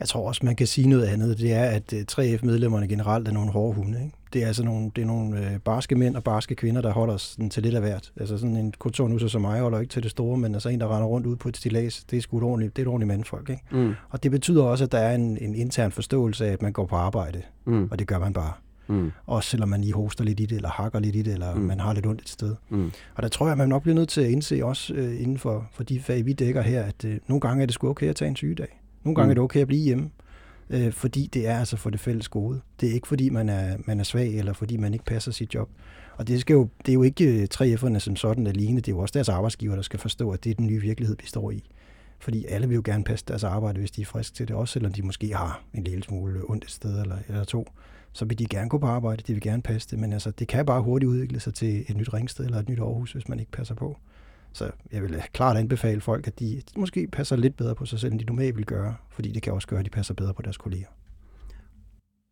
Jeg 0.00 0.08
tror 0.08 0.28
også, 0.28 0.40
man 0.44 0.56
kan 0.56 0.66
sige 0.66 0.88
noget 0.88 1.04
andet. 1.04 1.38
Det 1.38 1.52
er, 1.52 1.64
at 1.64 1.94
3F-medlemmerne 2.12 2.84
øh, 2.84 2.90
generelt 2.90 3.28
er 3.28 3.32
nogle 3.32 3.50
hårde 3.50 3.74
hunde. 3.74 4.02
Ikke? 4.04 4.16
Det 4.32 4.42
er 4.42 4.46
altså 4.46 4.64
nogle, 4.64 4.90
det 4.96 5.02
er 5.02 5.06
nogle 5.06 5.38
øh, 5.38 5.58
barske 5.58 5.94
mænd 5.94 6.16
og 6.16 6.24
barske 6.24 6.54
kvinder, 6.54 6.80
der 6.82 6.92
holder 6.92 7.16
sådan 7.16 7.50
til 7.50 7.62
lidt 7.62 7.74
af 7.74 7.80
hvert. 7.80 8.12
Altså 8.16 8.38
sådan 8.38 8.56
en 8.56 8.74
kulturnusser 8.78 9.28
som 9.28 9.40
mig 9.40 9.60
holder 9.60 9.80
ikke 9.80 9.90
til 9.90 10.02
det 10.02 10.10
store, 10.10 10.38
men 10.38 10.54
altså 10.54 10.68
en, 10.68 10.80
der 10.80 10.96
render 10.96 11.06
rundt 11.06 11.26
ud 11.26 11.36
på 11.36 11.48
et 11.48 11.56
stilas, 11.56 12.04
det 12.10 12.16
er 12.16 12.20
sgu 12.20 12.38
et 12.38 12.44
ordentligt, 12.44 12.76
det 12.76 12.82
er 12.82 12.84
et 12.86 12.88
ordentligt 12.88 13.08
mandfolk. 13.08 13.50
Ikke? 13.50 13.62
Mm. 13.70 13.94
Og 14.10 14.22
det 14.22 14.30
betyder 14.30 14.62
også, 14.62 14.84
at 14.84 14.92
der 14.92 14.98
er 14.98 15.14
en, 15.14 15.38
en 15.40 15.54
intern 15.54 15.92
forståelse 15.92 16.46
af, 16.46 16.52
at 16.52 16.62
man 16.62 16.72
går 16.72 16.86
på 16.86 16.96
arbejde, 16.96 17.42
mm. 17.64 17.88
og 17.90 17.98
det 17.98 18.06
gør 18.06 18.18
man 18.18 18.32
bare. 18.32 18.52
Mm. 18.88 19.12
Også 19.26 19.50
selvom 19.50 19.68
man 19.68 19.80
lige 19.80 19.92
hoster 19.92 20.24
lidt 20.24 20.40
i 20.40 20.46
det, 20.46 20.56
eller 20.56 20.68
hakker 20.68 20.98
lidt 20.98 21.16
i 21.16 21.22
det, 21.22 21.32
eller 21.32 21.54
mm. 21.54 21.60
man 21.60 21.80
har 21.80 21.92
lidt 21.92 22.06
ondt 22.06 22.20
et 22.20 22.28
sted. 22.28 22.54
Mm. 22.68 22.90
Og 23.14 23.22
der 23.22 23.28
tror 23.28 23.46
jeg, 23.46 23.52
at 23.52 23.58
man 23.58 23.68
nok 23.68 23.82
bliver 23.82 23.94
nødt 23.94 24.08
til 24.08 24.20
at 24.20 24.30
indse 24.30 24.64
også 24.64 24.94
øh, 24.94 25.22
inden 25.22 25.38
for, 25.38 25.68
for 25.72 25.82
de 25.82 26.00
fag, 26.00 26.26
vi 26.26 26.32
dækker 26.32 26.62
her, 26.62 26.82
at 26.82 27.04
øh, 27.04 27.18
nogle 27.26 27.40
gange 27.40 27.62
er 27.62 27.66
det 27.66 27.74
sgu 27.74 27.88
okay 27.88 28.08
at 28.08 28.16
tage 28.16 28.28
en 28.28 28.36
sygedag. 28.36 28.77
Nogle 29.08 29.16
gange 29.16 29.26
mm. 29.26 29.30
er 29.30 29.34
det 29.34 29.42
okay 29.42 29.60
at 29.60 29.66
blive 29.66 29.82
hjemme, 29.82 30.10
øh, 30.70 30.92
fordi 30.92 31.30
det 31.32 31.46
er 31.46 31.58
altså 31.58 31.76
for 31.76 31.90
det 31.90 32.00
fælles 32.00 32.28
gode. 32.28 32.60
Det 32.80 32.88
er 32.88 32.92
ikke 32.92 33.08
fordi, 33.08 33.30
man 33.30 33.48
er, 33.48 33.76
man 33.86 34.00
er 34.00 34.04
svag, 34.04 34.38
eller 34.38 34.52
fordi 34.52 34.76
man 34.76 34.92
ikke 34.92 35.04
passer 35.04 35.32
sit 35.32 35.54
job. 35.54 35.68
Og 36.16 36.28
det, 36.28 36.40
skal 36.40 36.54
jo, 36.54 36.68
det 36.86 36.92
er 36.92 36.94
jo 36.94 37.02
ikke 37.02 37.48
3F'erne 37.54 37.94
øh, 37.94 38.00
som 38.00 38.16
sådan 38.16 38.46
alene, 38.46 38.76
det 38.76 38.88
er 38.88 38.92
jo 38.92 38.98
også 38.98 39.12
deres 39.12 39.28
arbejdsgiver, 39.28 39.74
der 39.74 39.82
skal 39.82 39.98
forstå, 39.98 40.30
at 40.30 40.44
det 40.44 40.50
er 40.50 40.54
den 40.54 40.66
nye 40.66 40.80
virkelighed, 40.80 41.16
vi 41.20 41.26
står 41.26 41.50
i. 41.50 41.70
Fordi 42.18 42.44
alle 42.48 42.68
vil 42.68 42.74
jo 42.74 42.82
gerne 42.84 43.04
passe 43.04 43.24
deres 43.28 43.44
arbejde, 43.44 43.78
hvis 43.78 43.90
de 43.90 44.02
er 44.02 44.06
friske 44.06 44.36
til 44.36 44.48
det, 44.48 44.56
også 44.56 44.72
selvom 44.72 44.92
de 44.92 45.02
måske 45.02 45.34
har 45.34 45.62
en 45.74 45.84
lille 45.84 46.02
smule 46.02 46.50
ondt 46.50 46.64
et 46.64 46.70
sted 46.70 47.00
eller, 47.00 47.16
eller 47.28 47.44
to 47.44 47.68
så 48.12 48.24
vil 48.24 48.38
de 48.38 48.46
gerne 48.46 48.68
gå 48.68 48.78
på 48.78 48.86
arbejde, 48.86 49.22
de 49.26 49.32
vil 49.32 49.42
gerne 49.42 49.62
passe 49.62 49.88
det, 49.90 49.98
men 49.98 50.12
altså, 50.12 50.30
det 50.30 50.48
kan 50.48 50.66
bare 50.66 50.82
hurtigt 50.82 51.10
udvikle 51.10 51.40
sig 51.40 51.54
til 51.54 51.84
et 51.88 51.96
nyt 51.96 52.14
Ringsted 52.14 52.44
eller 52.44 52.58
et 52.58 52.68
nyt 52.68 52.78
Aarhus, 52.78 53.12
hvis 53.12 53.28
man 53.28 53.40
ikke 53.40 53.52
passer 53.52 53.74
på. 53.74 53.96
Så 54.52 54.70
jeg 54.92 55.02
vil 55.02 55.22
klart 55.32 55.56
anbefale 55.56 56.00
folk, 56.00 56.26
at 56.26 56.38
de 56.38 56.62
måske 56.76 57.08
passer 57.12 57.36
lidt 57.36 57.56
bedre 57.56 57.74
på 57.74 57.86
sig 57.86 58.00
selv, 58.00 58.12
end 58.12 58.20
de 58.20 58.24
normalt 58.24 58.56
vil 58.56 58.66
gøre, 58.66 58.96
fordi 59.10 59.32
det 59.32 59.42
kan 59.42 59.52
også 59.52 59.68
gøre, 59.68 59.80
at 59.80 59.84
de 59.84 59.90
passer 59.90 60.14
bedre 60.14 60.34
på 60.34 60.42
deres 60.42 60.56
kolleger. 60.56 60.86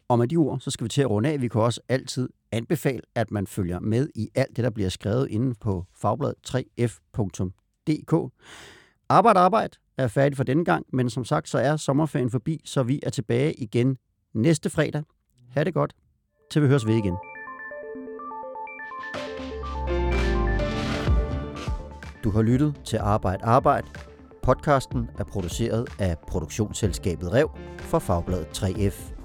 Og 0.09 0.18
med 0.18 0.29
de 0.29 0.37
ord, 0.37 0.61
så 0.61 0.70
skal 0.70 0.85
vi 0.85 0.88
til 0.88 1.02
at 1.02 1.11
runde 1.11 1.29
af. 1.29 1.40
Vi 1.40 1.48
kan 1.48 1.61
også 1.61 1.81
altid 1.88 2.29
anbefale, 2.52 3.00
at 3.14 3.31
man 3.31 3.46
følger 3.46 3.81
med 3.81 4.09
i 4.14 4.29
alt 4.35 4.57
det, 4.57 4.64
der 4.64 4.70
bliver 4.70 4.88
skrevet 4.88 5.29
inde 5.31 5.55
på 5.55 5.85
fagbladet 5.94 6.35
3f.dk. 6.48 8.33
Arbejde, 9.09 9.40
arbejde 9.40 9.79
er 9.98 10.09
færdig 10.09 10.37
for 10.37 10.44
denne 10.44 10.64
gang, 10.64 10.87
men 10.92 11.11
som 11.11 11.24
sagt, 11.24 11.48
så 11.48 11.59
er 11.59 11.76
sommerferien 11.76 12.31
forbi, 12.31 12.61
så 12.64 12.83
vi 12.83 13.00
er 13.02 13.11
tilbage 13.11 13.55
igen 13.55 13.98
næste 14.35 14.70
fredag 14.70 15.02
Ha' 15.50 15.64
det 15.64 15.74
godt, 15.74 15.94
til 16.50 16.62
vi 16.62 16.66
høres 16.68 16.87
ved 16.87 16.94
igen. 16.94 17.36
Du 22.27 22.31
har 22.31 22.43
lyttet 22.43 22.75
til 22.85 22.97
Arbejde 22.97 23.45
Arbejde. 23.45 23.87
Podcasten 24.43 25.11
er 25.19 25.25
produceret 25.25 25.89
af 25.99 26.17
produktionsselskabet 26.29 27.33
Rev 27.33 27.51
for 27.79 27.99
Fagbladet 27.99 28.47
3F. 28.47 29.15